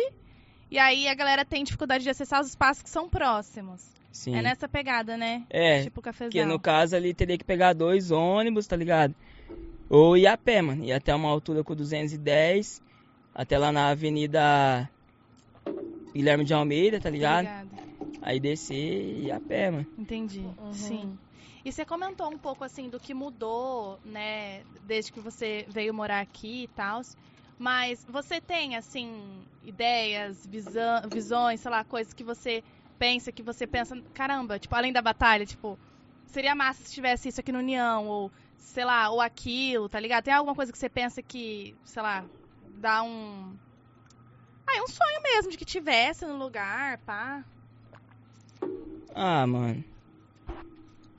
[0.70, 3.84] E aí a galera tem dificuldade de acessar os espaços que são próximos.
[4.11, 4.36] Sim.
[4.36, 5.43] É nessa pegada, né?
[5.49, 5.84] É.
[5.84, 6.32] Tipo cafezal.
[6.32, 9.13] Que no caso ali teria que pegar dois ônibus, tá ligado?
[9.89, 10.84] Ou ir a pé, mano.
[10.84, 12.82] Ir até uma altura com 210,
[13.34, 14.89] até lá na Avenida
[16.13, 17.47] Guilherme de Almeida, tá ligado?
[18.22, 19.86] Aí descer e ir a pé, mano.
[19.97, 20.39] Entendi.
[20.57, 20.74] Uhum.
[20.74, 21.20] Sim.
[21.63, 26.22] E você comentou um pouco assim do que mudou, né, desde que você veio morar
[26.22, 27.01] aqui e tal.
[27.58, 32.64] Mas você tem assim ideias, visão, visões, sei lá, coisas que você
[32.99, 35.80] pensa, que você pensa, caramba, tipo, além da batalha, tipo,
[36.26, 40.24] seria massa se tivesse isso aqui no União, ou, sei lá, ou aquilo, tá ligado?
[40.26, 42.30] Tem alguma coisa que você pensa que, sei lá,
[42.62, 43.58] dá um.
[44.68, 47.45] Ah, é um sonho mesmo de que tivesse no lugar, pá.
[49.14, 49.84] Ah, mano.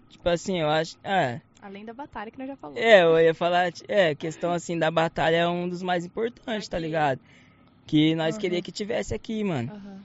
[0.09, 0.97] Tipo assim, eu acho.
[1.03, 1.41] É.
[1.67, 2.81] Além da batalha que nós já falamos.
[2.81, 3.73] É, eu ia falar.
[3.89, 7.21] É, questão assim da batalha é um dos mais importantes, tá ligado?
[7.85, 8.41] Que nós uhum.
[8.41, 9.73] queria que tivesse aqui, mano.
[9.73, 9.99] Uhum.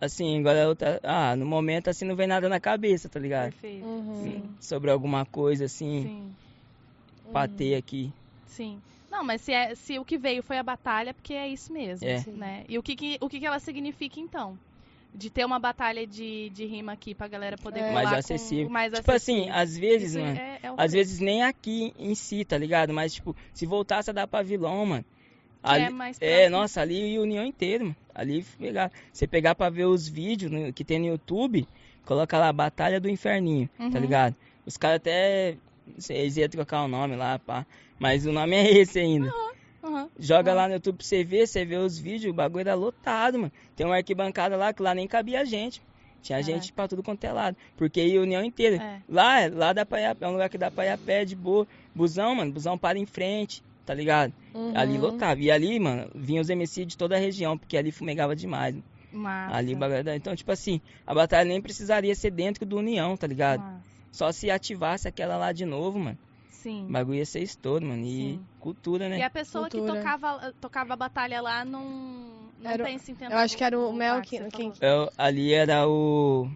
[0.00, 1.00] Assim, agora outra.
[1.02, 3.50] Ah, no momento assim não vem nada na cabeça, tá ligado?
[3.50, 3.84] Perfeito.
[3.84, 4.54] Uhum.
[4.60, 6.02] Sobre alguma coisa assim.
[6.04, 6.36] Sim.
[7.32, 8.12] Pra ter aqui.
[8.46, 8.80] Sim.
[9.10, 12.06] Não, mas se, é, se o que veio foi a batalha, porque é isso mesmo,
[12.06, 12.22] é.
[12.28, 12.64] né?
[12.68, 14.56] E o que, que, o que, que ela significa, então?
[15.14, 17.92] De ter uma batalha de, de rima aqui pra galera poder é.
[17.92, 18.70] mais acessível.
[18.70, 19.54] mais tipo assim, acessível.
[19.54, 22.94] assim, às vezes, isso mano, é, é às vezes nem aqui em si, tá ligado?
[22.94, 25.04] Mas, tipo, se voltasse a dar pavilhão, mano,
[25.62, 27.96] Ali, é, mais é, nossa, ali o União inteiro, mano.
[28.14, 28.90] Ali pegar.
[29.12, 31.66] Você pegar pra ver os vídeos no, que tem no YouTube,
[32.04, 33.90] coloca lá Batalha do Inferninho, tá uhum.
[33.90, 34.36] tá ligado?
[34.66, 35.56] Os caras até.
[36.10, 37.64] Eles iam trocar o nome lá, pá.
[37.98, 39.26] Mas o nome é esse ainda.
[39.26, 39.51] Uhum.
[39.82, 40.08] Uhum.
[40.18, 40.56] Joga uhum.
[40.56, 43.52] lá no YouTube pra você ver, você vê os vídeos, o bagulho era lotado, mano.
[43.74, 45.82] Tem uma arquibancada lá que lá nem cabia a gente.
[46.22, 46.42] Tinha é.
[46.42, 47.56] gente pra tudo quanto é lado.
[47.76, 48.76] Porque ia a União inteira.
[48.76, 49.00] É.
[49.08, 51.24] Lá, lá dá pra ir a, é um lugar que dá pra ir a pé
[51.24, 51.66] de boa.
[51.94, 54.32] Busão, mano, busão para em frente, tá ligado?
[54.54, 54.72] Uhum.
[54.76, 55.40] Ali lotava.
[55.40, 58.76] E ali, mano, vinha os MC de toda a região, porque ali fumegava demais.
[59.12, 59.56] Massa.
[59.56, 59.76] Ali,
[60.16, 63.60] então, tipo assim, a batalha nem precisaria ser dentro do União, tá ligado?
[63.60, 63.82] Massa.
[64.12, 66.18] Só se ativasse aquela lá de novo, mano.
[66.62, 66.86] Sim.
[66.88, 68.04] O bagulho ia ser estouro, mano.
[68.04, 68.46] E Sim.
[68.60, 69.18] cultura, né?
[69.18, 69.92] E a pessoa cultura.
[69.92, 71.82] que tocava, tocava a batalha lá não,
[72.60, 74.38] não era, pensa em Eu acho que era o Mel que.
[74.50, 74.72] Quem...
[74.80, 76.48] Eu, ali era o.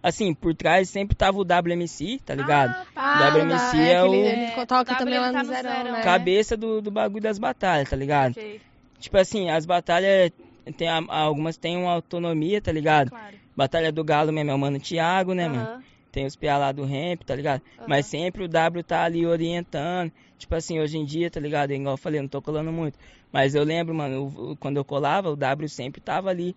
[0.00, 2.70] Assim, por trás sempre tava o WMC, tá ligado?
[2.94, 3.34] Ah, tá.
[3.34, 4.14] O WMC é, é o.
[4.14, 6.02] Ele toca também lá no, tá Zerão, zero, né?
[6.02, 8.32] Cabeça do, do bagulho das batalhas, tá ligado?
[8.32, 8.60] Okay.
[9.00, 10.30] Tipo assim, as batalhas.
[10.76, 13.10] Tem, algumas têm uma autonomia, tá ligado?
[13.10, 13.36] Claro.
[13.56, 15.82] Batalha do Galo mesmo é o Mano Thiago, né, mano?
[16.12, 17.62] Tem os PA lá do ramp, tá ligado?
[17.78, 17.84] Uhum.
[17.88, 20.12] Mas sempre o W tá ali orientando.
[20.38, 21.72] Tipo assim, hoje em dia, tá ligado?
[21.72, 22.98] Igual eu falei, não tô colando muito.
[23.32, 26.56] Mas eu lembro, mano, quando eu colava, o W sempre tava ali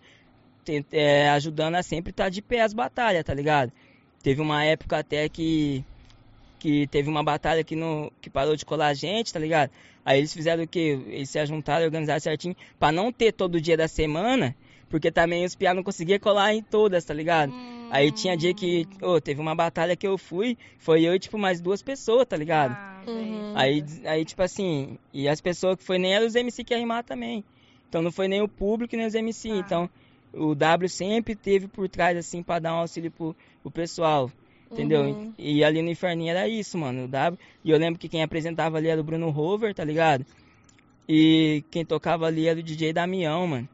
[0.92, 3.72] é, ajudando a sempre estar tá de pé as batalhas, tá ligado?
[4.24, 5.84] Teve uma época até que
[6.64, 9.70] que teve uma batalha que, no, que parou de colar a gente, tá ligado?
[10.06, 10.98] Aí eles fizeram o quê?
[11.08, 14.56] Eles se juntaram, organizaram certinho, pra não ter todo dia da semana,
[14.94, 17.52] porque também os piá não conseguiam colar em todas, tá ligado?
[17.52, 17.90] Hum.
[17.90, 21.36] Aí tinha dia que, oh, teve uma batalha que eu fui, foi eu e, tipo,
[21.36, 22.74] mais duas pessoas, tá ligado?
[22.74, 23.54] Ah, uhum.
[23.56, 26.80] aí, aí, tipo assim, e as pessoas que foi nem eram os MC que ia
[26.80, 27.44] rimar também.
[27.90, 29.50] Então não foi nem o público, nem os MC.
[29.50, 29.56] Ah.
[29.56, 29.90] Então
[30.32, 34.30] o W sempre teve por trás, assim, pra dar um auxílio pro, pro pessoal.
[34.72, 35.02] Entendeu?
[35.02, 35.34] Uhum.
[35.40, 37.06] E ali no Inferninho era isso, mano.
[37.06, 37.40] O W.
[37.66, 40.24] E eu lembro que quem apresentava ali era o Bruno Rover, tá ligado?
[41.10, 43.68] E quem tocava ali era o DJ Damião, mano.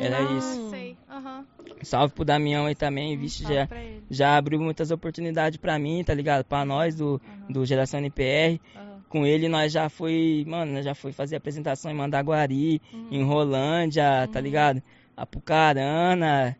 [0.00, 0.70] Era ah, isso.
[0.70, 0.96] Sei.
[1.08, 1.44] Uhum.
[1.82, 3.68] Salve pro Damião aí também, hum, vixe, já,
[4.10, 6.44] já abriu muitas oportunidades pra mim, tá ligado?
[6.44, 7.52] Pra nós do, uhum.
[7.52, 8.60] do Geração NPR.
[8.74, 9.00] Uhum.
[9.08, 13.08] Com ele nós já foi, mano, nós já foi fazer apresentação em Mandaguari, uhum.
[13.10, 14.44] em Rolândia, tá uhum.
[14.44, 14.82] ligado?
[15.16, 16.56] Apucarana.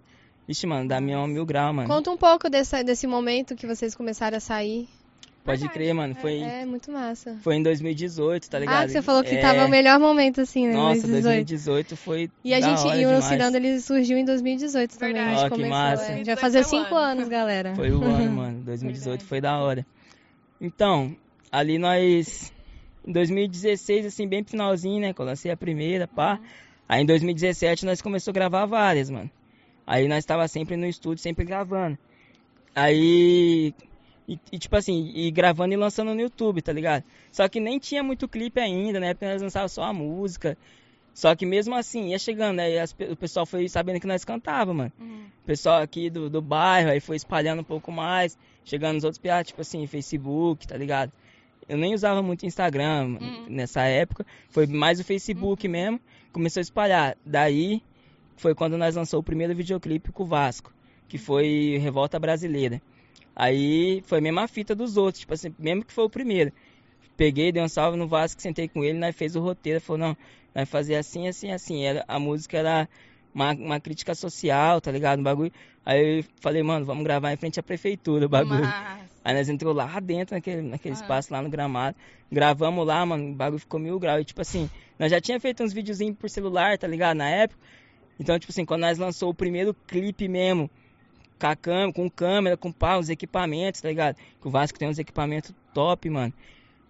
[0.47, 1.89] Vixe, mano, Damião mil grau, mano.
[1.89, 4.89] Conta um pouco desse, desse momento que vocês começaram a sair.
[5.45, 6.15] Pode crer, mano.
[6.15, 7.37] Foi, é, é, muito massa.
[7.41, 8.85] Foi em 2018, tá ligado?
[8.85, 9.41] Ah, você falou que é...
[9.41, 10.75] tava o melhor momento, assim, né?
[10.75, 12.31] Nossa, 2018, 2018 foi.
[12.45, 15.15] E a gente, e o Cirando, ele surgiu em 2018 também.
[15.15, 15.35] Verdade.
[15.35, 15.71] A gente oh, começou.
[15.71, 16.13] Massa.
[16.13, 16.25] É.
[16.25, 17.75] Já fazia cinco anos, galera.
[17.75, 18.61] Foi o ano, mano.
[18.63, 19.25] 2018 Verdade.
[19.25, 19.87] foi da hora.
[20.61, 21.17] Então,
[21.51, 22.53] ali nós.
[23.07, 25.15] Em 2016, assim, bem finalzinho, né?
[25.15, 26.35] Quando eu lancei a primeira, pá.
[26.35, 26.47] Uhum.
[26.89, 29.31] Aí em 2017 nós começamos a gravar várias, mano.
[29.87, 31.97] Aí nós estava sempre no estúdio, sempre gravando.
[32.75, 33.75] Aí.
[34.29, 37.03] E, e, tipo assim, e gravando e lançando no YouTube, tá ligado?
[37.33, 39.15] Só que nem tinha muito clipe ainda, né?
[39.15, 40.57] Porque nós lançávamos só a música.
[41.15, 44.73] Só que mesmo assim, ia chegando, aí as, o pessoal foi sabendo que nós cantava,
[44.75, 44.93] mano.
[45.01, 45.25] Uhum.
[45.43, 49.19] O pessoal aqui do, do bairro, aí foi espalhando um pouco mais, chegando nos outros
[49.19, 51.11] piados, tipo assim, Facebook, tá ligado?
[51.69, 53.47] Eu nem usava muito Instagram uhum.
[53.49, 55.73] nessa época, foi mais o Facebook uhum.
[55.73, 56.01] mesmo
[56.33, 57.17] começou a espalhar.
[57.25, 57.83] Daí
[58.37, 60.73] foi quando nós lançou o primeiro videoclipe com o Vasco,
[61.09, 62.81] que foi Revolta Brasileira.
[63.39, 66.53] Aí foi a mesma fita dos outros, tipo assim, mesmo que foi o primeiro.
[67.17, 70.17] Peguei, dei um salve no Vasco, sentei com ele, nós fez o roteiro, falou, não,
[70.53, 71.85] nós fazer assim, assim, assim.
[71.85, 72.89] Era, a música era
[73.33, 75.21] uma, uma crítica social, tá ligado?
[75.21, 75.53] Um bagulho.
[75.87, 78.63] Aí eu falei, mano, vamos gravar em frente à prefeitura o bagulho.
[78.63, 79.09] Mas...
[79.25, 81.01] Aí nós entrou lá dentro, naquele, naquele ah.
[81.01, 81.97] espaço lá no gramado.
[82.33, 84.23] Gravamos lá, mano, o bagulho ficou mil graus.
[84.23, 84.69] E tipo assim,
[84.99, 87.19] nós já tinha feito uns videozinhos por celular, tá ligado?
[87.19, 87.61] Na época.
[88.19, 90.69] Então, tipo assim, quando nós lançou o primeiro clipe mesmo,
[91.39, 94.17] com, a câmera, com câmera, com pau, os equipamentos, tá ligado?
[94.41, 96.33] Que o Vasco tem uns equipamentos top, mano.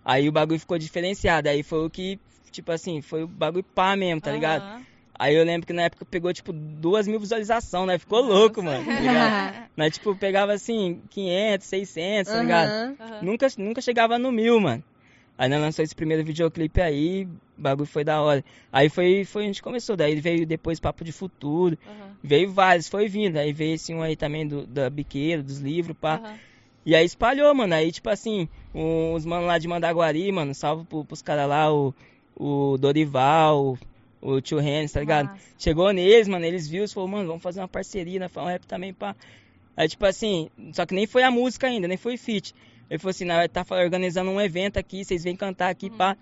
[0.04, 1.48] Aí o bagulho ficou diferenciado.
[1.48, 2.18] Aí foi o que,
[2.50, 4.62] tipo assim, foi o bagulho pá mesmo, tá ligado?
[4.62, 4.84] Uhum.
[5.18, 7.98] Aí eu lembro que na época pegou, tipo, duas mil visualizações, né?
[7.98, 8.34] Ficou Nossa.
[8.34, 9.68] louco, mano, tá ligado?
[9.76, 12.70] Nós, tipo, pegava, assim, 500, 600, tá ligado?
[12.70, 12.96] Uhum.
[13.22, 14.82] Nunca, nunca chegava no mil, mano.
[15.38, 18.44] Aí nós lançamos esse primeiro videoclipe aí, o bagulho foi da hora.
[18.72, 22.10] Aí foi, foi a gente começou, daí veio depois Papo de Futuro, uhum.
[22.20, 23.36] veio vários, foi vindo.
[23.36, 26.18] Aí veio esse um aí também do, da biqueira, dos livros, pá.
[26.18, 26.36] Uhum.
[26.84, 27.72] E aí espalhou, mano.
[27.72, 31.94] Aí, tipo assim, uns manos lá de Mandaguari, mano, salvo pro, pros caras lá, o,
[32.34, 33.78] o Dorival,
[34.20, 35.28] o, o tio Rennes, tá ligado?
[35.28, 35.40] Nossa.
[35.56, 38.28] Chegou neles, mano, eles viram e falou, mano, vamos fazer uma parceria, né?
[38.28, 39.14] Falar um rap também pra.
[39.76, 42.52] Aí, tipo assim, só que nem foi a música ainda, nem foi feat.
[42.90, 45.96] Ele falou assim, nós tá organizando um evento aqui, vocês vêm cantar aqui, hum.
[45.96, 46.16] pá.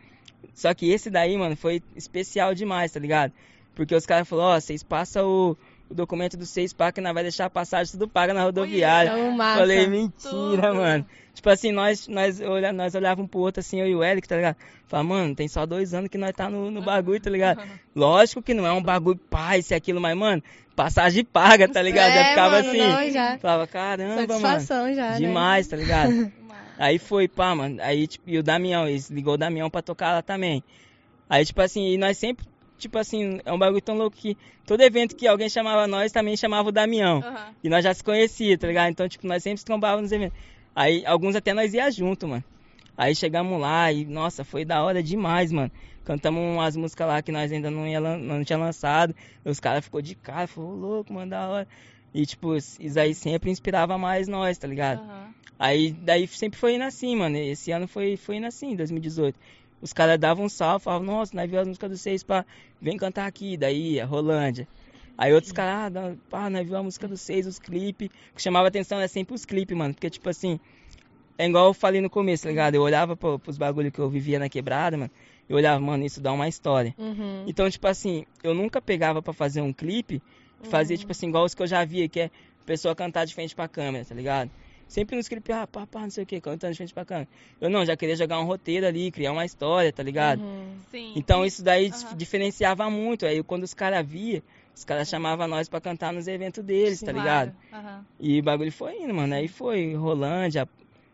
[0.54, 3.32] Só que esse daí, mano, foi especial demais, tá ligado?
[3.74, 5.56] Porque os caras falaram, ó, oh, vocês passam o,
[5.90, 9.12] o documento do seis pá que nós vai deixar a passagem tudo paga na rodoviária.
[9.12, 10.74] Oi, Falei, mentira, tudo.
[10.74, 11.06] mano.
[11.34, 14.36] Tipo assim, nós, nós, olha, nós olhávamos pro outro assim, eu e o Eric, tá
[14.36, 14.56] ligado?
[14.86, 17.60] Fala, mano, tem só dois anos que nós tá no, no bagulho, tá ligado?
[17.94, 20.42] Lógico que não é um bagulho pá, isso e aquilo, mas, mano,
[20.74, 22.10] passagem paga, tá ligado?
[22.10, 22.78] É, já ficava mano, assim.
[22.78, 23.38] Não, já.
[23.38, 24.94] Falava, caramba, Satisfação mano.
[24.94, 25.16] Já, né?
[25.18, 26.32] Demais, tá ligado?
[26.78, 27.78] Aí foi, pá, mano.
[27.80, 30.62] Aí, tipo, e o Damião, eles ligou o Damião pra tocar lá também.
[31.28, 32.46] Aí, tipo assim, e nós sempre,
[32.78, 36.36] tipo assim, é um bagulho tão louco que todo evento que alguém chamava nós, também
[36.36, 37.16] chamava o Damião.
[37.16, 37.54] Uhum.
[37.64, 38.90] E nós já se conhecia, tá ligado?
[38.90, 40.38] Então, tipo, nós sempre se trombávamos nos eventos.
[40.74, 42.44] Aí, alguns até nós ia junto, mano.
[42.96, 45.70] Aí chegamos lá e, nossa, foi da hora demais, mano.
[46.04, 49.14] Cantamos umas músicas lá que nós ainda não, ia, não tinha lançado.
[49.44, 51.68] Os caras ficou de cara, falou, louco, mano, da hora.
[52.16, 55.02] E, tipo, isso aí sempre inspirava mais nós, tá ligado?
[55.02, 55.34] Uhum.
[55.58, 57.36] Aí, daí sempre foi indo assim, mano.
[57.36, 59.38] Esse ano foi, foi indo assim, 2018.
[59.82, 62.46] Os caras davam um salve, falavam, nossa, nós viu as músicas do Seis, pá,
[62.80, 63.58] vem cantar aqui.
[63.58, 64.66] Daí, a Rolândia.
[65.18, 68.08] Aí outros caras, ah, pá, nós viu a música do Seis, os clipes.
[68.08, 69.92] O que chamava atenção é sempre os clipes, mano.
[69.92, 70.58] Porque, tipo assim,
[71.36, 72.76] é igual eu falei no começo, tá ligado?
[72.76, 75.10] Eu olhava pro, pros bagulho que eu vivia na quebrada, mano.
[75.46, 76.94] Eu olhava, mano, isso dá uma história.
[76.96, 77.44] Uhum.
[77.46, 80.22] Então, tipo assim, eu nunca pegava para fazer um clipe,
[80.66, 81.00] fazia, uhum.
[81.00, 82.30] tipo assim, igual os que eu já via, que é
[82.64, 84.50] pessoa cantar de frente pra câmera, tá ligado?
[84.88, 87.28] Sempre no script, ah, pá, pá, não sei o que, cantando de frente pra câmera.
[87.60, 90.40] Eu não, já queria jogar um roteiro ali, criar uma história, tá ligado?
[90.40, 90.76] Uhum.
[90.90, 91.12] Sim.
[91.16, 92.16] Então isso daí uhum.
[92.16, 93.26] diferenciava muito.
[93.26, 94.42] Aí quando os caras via,
[94.74, 97.52] os caras chamavam nós pra cantar nos eventos deles, Sim, tá ligado?
[97.72, 98.04] Uhum.
[98.20, 99.34] E o bagulho foi indo, mano.
[99.34, 100.68] Aí foi Rolândia,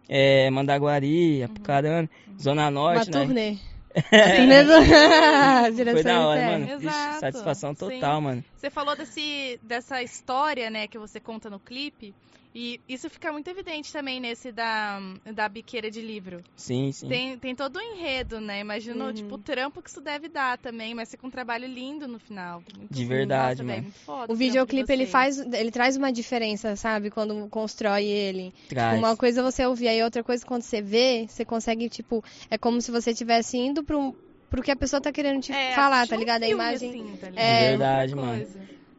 [0.06, 1.44] é, Mandaguari, uhum.
[1.46, 3.24] Apucarana, Zona Norte, uma né?
[3.24, 3.71] Turnê.
[3.92, 4.00] Foi
[6.02, 6.70] da hora, mano.
[6.70, 7.20] Exato.
[7.20, 8.24] satisfação total, Sim.
[8.24, 8.44] mano.
[8.56, 12.14] Você falou desse, dessa história, né, que você conta no clipe.
[12.54, 15.00] E isso fica muito evidente também nesse da,
[15.34, 16.42] da biqueira de livro.
[16.54, 17.08] Sim, sim.
[17.08, 18.60] Tem, tem todo o um enredo, né?
[18.60, 19.12] Imagino, uhum.
[19.12, 22.62] tipo, o trampo que isso deve dar também, mas fica um trabalho lindo no final.
[22.76, 23.92] Muito de verdade, Nossa, mano.
[24.04, 27.10] Foda, o videoclipe, ele faz, ele traz uma diferença, sabe?
[27.10, 28.52] Quando constrói ele.
[28.68, 28.98] Traz.
[28.98, 32.58] Uma coisa é você ouvir, aí outra coisa quando você vê, você consegue, tipo, é
[32.58, 34.14] como se você estivesse indo pro,
[34.50, 36.42] pro que a pessoa tá querendo te é, falar, tá ligado?
[36.42, 36.90] Um a imagem.
[36.90, 37.44] Assim, tá ligado?
[37.44, 38.46] É, verdade, mano.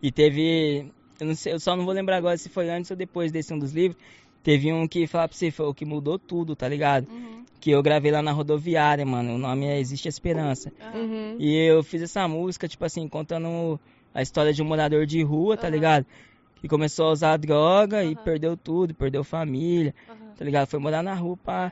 [0.01, 0.91] E teve
[1.23, 3.53] eu, não sei, eu só não vou lembrar agora se foi antes ou depois desse
[3.53, 3.99] um dos livros.
[4.43, 7.07] Teve um que falava pra você, foi o que mudou tudo, tá ligado?
[7.09, 7.45] Uhum.
[7.61, 9.35] Que eu gravei lá na rodoviária, mano.
[9.35, 10.71] O nome é Existe Esperança.
[10.93, 11.37] Uhum.
[11.39, 13.79] E eu fiz essa música, tipo assim, contando
[14.13, 15.73] a história de um morador de rua, tá uhum.
[15.73, 16.05] ligado?
[16.59, 19.95] Que começou a usar droga e perdeu tudo, perdeu família,
[20.37, 20.67] tá ligado?
[20.67, 21.71] Foi morar na rua, pá.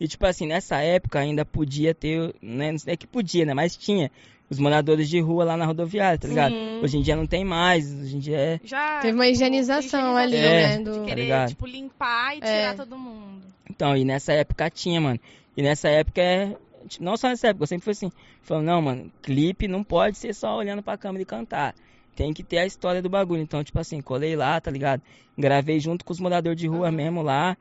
[0.00, 2.72] E tipo assim, nessa época ainda podia ter, né?
[2.72, 3.52] Não é que podia, né?
[3.52, 4.10] Mas tinha
[4.52, 6.52] os moradores de rua lá na rodoviária, tá ligado?
[6.52, 6.80] Sim.
[6.82, 8.60] Hoje em dia não tem mais, hoje em dia é...
[8.62, 10.84] Já Teve uma higienização, ali, é, né?
[10.84, 11.00] Do...
[11.00, 12.74] De querer, tá tipo, limpar e tirar é.
[12.74, 13.42] todo mundo.
[13.70, 15.18] Então, e nessa época tinha, mano.
[15.56, 16.54] E nessa época é...
[17.00, 20.34] Não só nessa época, eu sempre fui assim, falando, não, mano, clipe não pode ser
[20.34, 21.74] só olhando pra câmera e cantar.
[22.14, 23.40] Tem que ter a história do bagulho.
[23.40, 25.00] Então, tipo assim, colei lá, tá ligado?
[25.38, 26.94] Gravei junto com os moradores de rua uhum.
[26.94, 27.56] mesmo lá.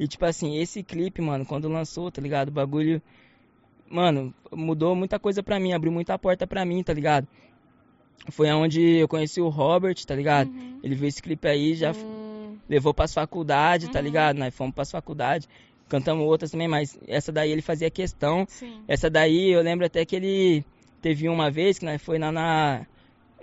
[0.00, 2.48] E, tipo assim, esse clipe, mano, quando lançou, tá ligado?
[2.48, 3.02] O bagulho
[3.92, 7.28] mano, mudou muita coisa pra mim, abriu muita porta pra mim, tá ligado?
[8.30, 10.48] Foi aonde eu conheci o Robert, tá ligado?
[10.48, 10.80] Uhum.
[10.82, 12.56] Ele viu esse clipe aí, já uhum.
[12.68, 14.04] levou pras faculdades, tá uhum.
[14.04, 14.38] ligado?
[14.38, 15.48] Nós fomos pras faculdades,
[15.88, 18.46] cantamos outras também, mas essa daí ele fazia questão.
[18.48, 18.82] Sim.
[18.88, 20.64] Essa daí eu lembro até que ele
[21.02, 22.86] teve uma vez que nós foi lá na,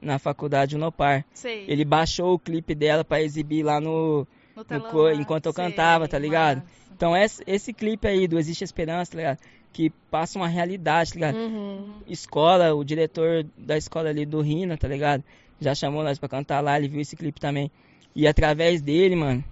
[0.01, 1.25] na faculdade Unopar.
[1.33, 1.65] Sei.
[1.67, 4.25] Ele baixou o clipe dela pra exibir lá no,
[4.55, 6.59] no, no enquanto eu Sei, cantava, tá ligado?
[6.59, 6.79] Massa.
[6.95, 9.39] Então esse, esse clipe aí do Existe Esperança, tá ligado?
[9.71, 11.35] Que passa uma realidade, tá ligado?
[11.35, 11.93] Uhum.
[12.07, 15.23] Escola, o diretor da escola ali do Rina, tá ligado?
[15.59, 17.71] Já chamou nós pra cantar lá, ele viu esse clipe também.
[18.15, 19.43] E através dele, mano,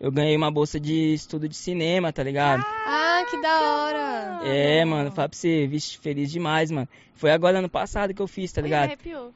[0.00, 2.64] eu ganhei uma bolsa de estudo de cinema, tá ligado?
[2.86, 4.40] Ah, que da hora!
[4.44, 6.88] É, mano, fala pra você, vixe, feliz demais, mano.
[7.14, 8.86] Foi agora ano passado que eu fiz, tá ligado?
[8.86, 9.32] Arrepiou.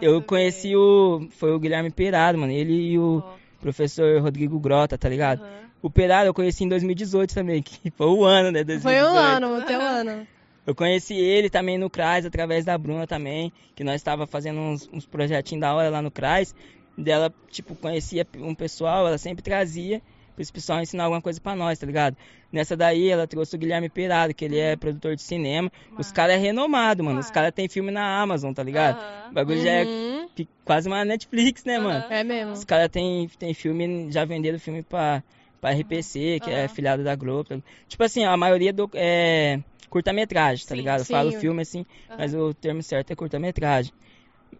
[0.00, 1.28] eu conheci o.
[1.32, 2.52] Foi o Guilherme Perado, mano.
[2.52, 3.60] Ele e o oh.
[3.60, 5.42] professor Rodrigo Grota, tá ligado?
[5.42, 5.62] Uhum.
[5.82, 8.62] O Perado eu conheci em 2018 também, que foi o ano, né?
[8.62, 8.82] 2018.
[8.82, 10.26] Foi o ano, o teu ano.
[10.64, 14.88] Eu conheci ele também no CRAS, através da Bruna também, que nós estava fazendo uns,
[14.92, 16.54] uns projetinhos da hora lá no CRAS.
[16.96, 20.00] Dela, tipo, conhecia um pessoal, ela sempre trazia
[20.34, 22.16] pra esse pessoal ensinar alguma coisa pra nós, tá ligado?
[22.52, 25.72] Nessa daí, ela trouxe o Guilherme Perado, que ele é produtor de cinema.
[25.88, 26.00] Mano.
[26.00, 27.18] Os caras é renomado, mano.
[27.18, 28.98] Os caras têm filme na Amazon, tá ligado?
[28.98, 29.30] Uhum.
[29.30, 29.64] O bagulho uhum.
[29.64, 30.28] já é uhum.
[30.64, 31.84] quase uma Netflix, né, uhum.
[31.84, 32.04] mano?
[32.08, 32.52] É mesmo.
[32.52, 35.22] Os caras têm tem filme, já venderam filme pra
[35.62, 36.56] pra RPC, que uhum.
[36.56, 37.62] é filiado da Globo.
[37.86, 38.90] Tipo assim, a maioria do.
[38.94, 40.98] É, curta-metragem, tá sim, ligado?
[40.98, 41.12] Eu sim.
[41.12, 42.16] falo filme assim, uhum.
[42.18, 43.92] mas o termo certo é curta-metragem.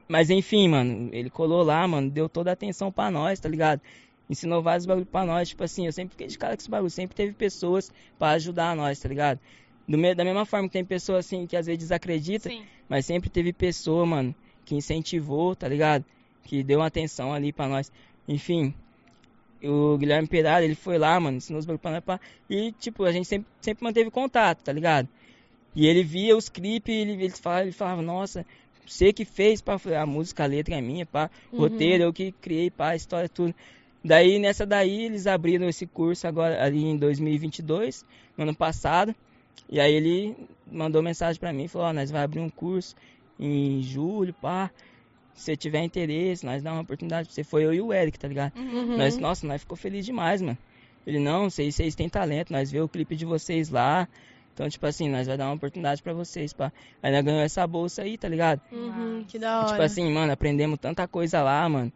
[0.06, 3.80] Mas enfim, mano, ele colou lá, mano, deu toda a atenção pra nós, tá ligado?
[4.30, 6.90] Ensinou vários bagulho pra nós, tipo assim, eu sempre fiquei de cara com esse bagulho,
[6.90, 9.40] sempre teve pessoas para ajudar nós, tá ligado?
[9.88, 12.62] Do da mesma forma que tem pessoas assim que às vezes desacredita, Sim.
[12.88, 14.32] mas sempre teve pessoa, mano,
[14.64, 16.04] que incentivou, tá ligado?
[16.44, 17.90] Que deu uma atenção ali pra nós.
[18.28, 18.72] Enfim,
[19.64, 23.26] o Guilherme Pereira, ele foi lá, mano, ensinou os bagulho pra e tipo, a gente
[23.26, 25.08] sempre, sempre manteve contato, tá ligado?
[25.74, 28.44] E ele via os clipes, ele, ele, falava, ele falava, nossa,
[28.86, 31.60] você que fez, pá, a música, a letra é minha, pá, uhum.
[31.60, 33.54] roteiro, eu que criei, pá, a história, tudo.
[34.04, 38.04] Daí, nessa daí, eles abriram esse curso agora, ali em 2022,
[38.36, 39.14] no ano passado,
[39.70, 40.36] e aí ele
[40.70, 42.94] mandou mensagem para mim, falou, ó, oh, nós vai abrir um curso
[43.38, 44.70] em julho, pá,
[45.34, 47.44] se você tiver interesse, nós dá uma oportunidade pra você.
[47.44, 48.56] Foi eu e o Eric, tá ligado?
[48.56, 48.96] Uhum.
[48.96, 50.58] Nós, nossa, nós ficou feliz demais, mano.
[51.06, 54.08] Ele, não, vocês, vocês têm talento, nós vê o clipe de vocês lá,
[54.54, 56.72] então, tipo assim, nós vai dar uma oportunidade para vocês, pá.
[57.02, 58.60] Aí nós ganhamos essa bolsa aí, tá ligado?
[58.70, 59.66] Uhum, que da hora.
[59.66, 61.92] E, tipo assim, mano, aprendemos tanta coisa lá, mano.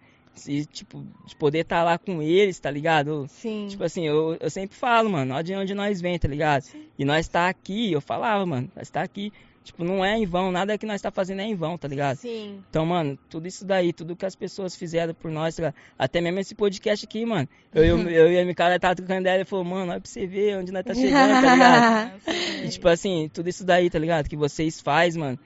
[0.47, 3.27] E, tipo, de poder estar tá lá com eles, tá ligado?
[3.29, 3.67] Sim.
[3.69, 6.63] Tipo assim, eu, eu sempre falo, mano, olha de onde nós vem, tá ligado?
[6.63, 6.87] Sim.
[6.99, 9.33] E nós tá aqui, eu falava, mano, nós tá aqui
[9.67, 12.19] Tipo, não é em vão, nada que nós tá fazendo é em vão, tá ligado?
[12.19, 12.63] Sim.
[12.71, 15.75] Então, mano, tudo isso daí, tudo que as pessoas fizeram por nós, tá?
[15.99, 17.49] Até mesmo esse podcast aqui, mano.
[17.75, 20.25] Eu, eu, eu e a Micaela tava trocando ideia e falou, mano, olha pra você
[20.25, 22.13] ver onde nós tá chegando, tá ligado?
[22.65, 24.29] e, tipo assim, tudo isso daí, tá ligado?
[24.29, 25.37] Que vocês faz, mano.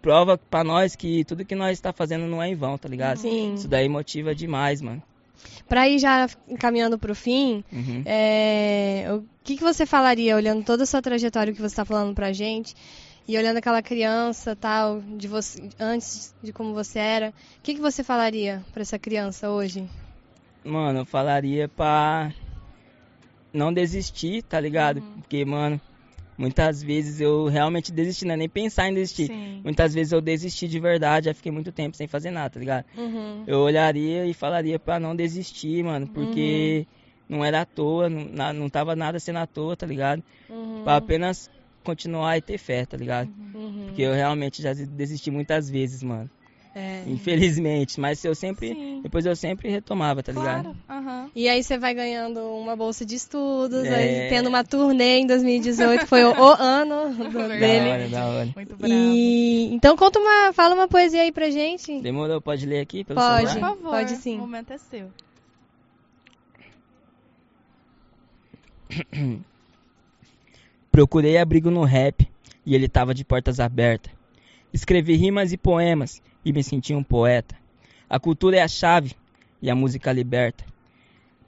[0.00, 3.18] Prova pra nós que tudo que nós tá fazendo não é em vão, tá ligado?
[3.18, 3.52] Sim.
[3.52, 5.02] Isso daí motiva demais, mano.
[5.68, 8.02] Pra ir já encaminhando pro fim, uhum.
[8.06, 12.14] é, o que, que você falaria, olhando toda a sua trajetória que você tá falando
[12.14, 12.74] pra gente,
[13.30, 17.80] e olhando aquela criança tal de você antes de como você era, o que, que
[17.80, 19.88] você falaria para essa criança hoje?
[20.64, 22.32] Mano, eu falaria pra
[23.52, 24.96] não desistir, tá ligado?
[24.96, 25.20] Uhum.
[25.20, 25.80] Porque, mano,
[26.36, 29.28] muitas vezes eu realmente desisti, não é nem pensar em desistir.
[29.28, 29.60] Sim.
[29.62, 32.84] Muitas vezes eu desisti de verdade, já fiquei muito tempo sem fazer nada, tá ligado?
[32.98, 33.44] Uhum.
[33.46, 36.84] Eu olharia e falaria pra não desistir, mano, porque
[37.28, 37.36] uhum.
[37.36, 40.20] não era à toa, não, não tava nada sendo à toa, tá ligado?
[40.48, 40.82] Uhum.
[40.82, 41.48] Pra apenas
[41.84, 43.28] continuar e ter fé, tá ligado?
[43.54, 43.86] Uhum.
[43.86, 46.30] Porque eu realmente já desisti muitas vezes, mano.
[46.74, 47.02] É.
[47.06, 49.00] Infelizmente, mas eu sempre, Sim.
[49.02, 50.74] depois eu sempre retomava, tá ligado?
[50.86, 51.04] Claro.
[51.04, 51.30] Uhum.
[51.34, 53.94] E aí você vai ganhando uma bolsa de estudos, é.
[53.94, 57.58] aí tendo uma turnê em 2018, foi o, o ano do, dele.
[57.58, 58.48] Da hora, da hora.
[58.54, 58.94] Muito bravo.
[58.94, 62.00] E então conta uma, fala uma poesia aí pra gente.
[62.00, 63.70] Demorou, pode ler aqui pelo pode, celular?
[63.70, 63.90] Por favor.
[63.90, 64.36] Pode sim.
[64.36, 65.10] O momento é seu.
[70.90, 72.28] Procurei abrigo no rap
[72.66, 74.12] e ele tava de portas abertas.
[74.72, 77.54] Escrevi rimas e poemas e me senti um poeta.
[78.08, 79.14] A cultura é a chave
[79.62, 80.64] e a música liberta.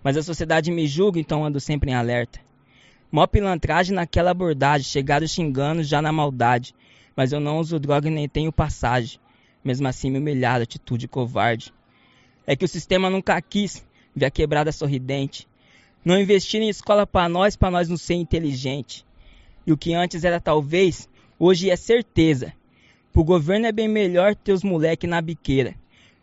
[0.00, 2.38] Mas a sociedade me julga, então ando sempre em alerta.
[3.10, 6.72] Mó pilantragem naquela abordagem, chegaram xingando já na maldade.
[7.16, 9.18] Mas eu não uso droga e nem tenho passagem.
[9.64, 11.74] Mesmo assim me humilharam, atitude covarde.
[12.46, 13.84] É que o sistema nunca quis
[14.14, 15.48] ver a quebrada sorridente.
[16.04, 19.04] Não investir em escola para nós, para nós não ser inteligente.
[19.66, 21.08] E o que antes era talvez,
[21.38, 22.52] hoje é certeza.
[23.12, 25.74] Pro governo é bem melhor ter os moleque na biqueira,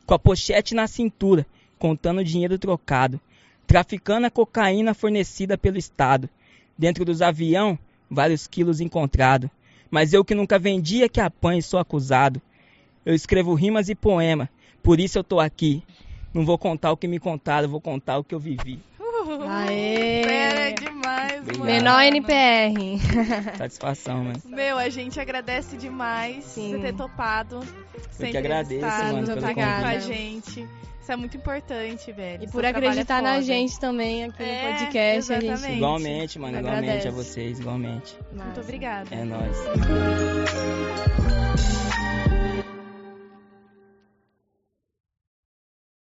[0.06, 1.46] com a pochete na cintura,
[1.78, 3.20] contando dinheiro trocado,
[3.68, 6.30] traficando a cocaína fornecida pelo Estado.
[6.78, 7.78] Dentro dos avião,
[8.10, 9.50] vários quilos encontrado.
[9.92, 12.42] Mas eu que nunca vendia que apanhe sou acusado.
[13.06, 14.50] Eu escrevo rimas e poema,
[14.84, 15.84] por isso eu tô aqui.
[16.34, 18.80] Não vou contar o que me contaram, vou contar o que eu vivi.
[19.50, 20.22] Aê!
[20.22, 21.66] É demais, mano.
[21.66, 23.00] Menor NPR.
[23.58, 24.42] Satisfação, mano.
[24.46, 26.72] Meu, a gente agradece demais Sim.
[26.72, 27.60] por ter topado.
[28.20, 29.82] Eu que agradeço, mano, muito obrigada.
[29.82, 30.68] com a gente.
[31.02, 32.44] Isso é muito importante, velho.
[32.44, 35.34] E por Seu acreditar é na gente também aqui é, no podcast.
[35.34, 35.72] A gente...
[35.72, 38.16] Igualmente, mano, igualmente a vocês, igualmente.
[38.32, 39.10] Muito obrigada.
[39.16, 39.58] É nóis.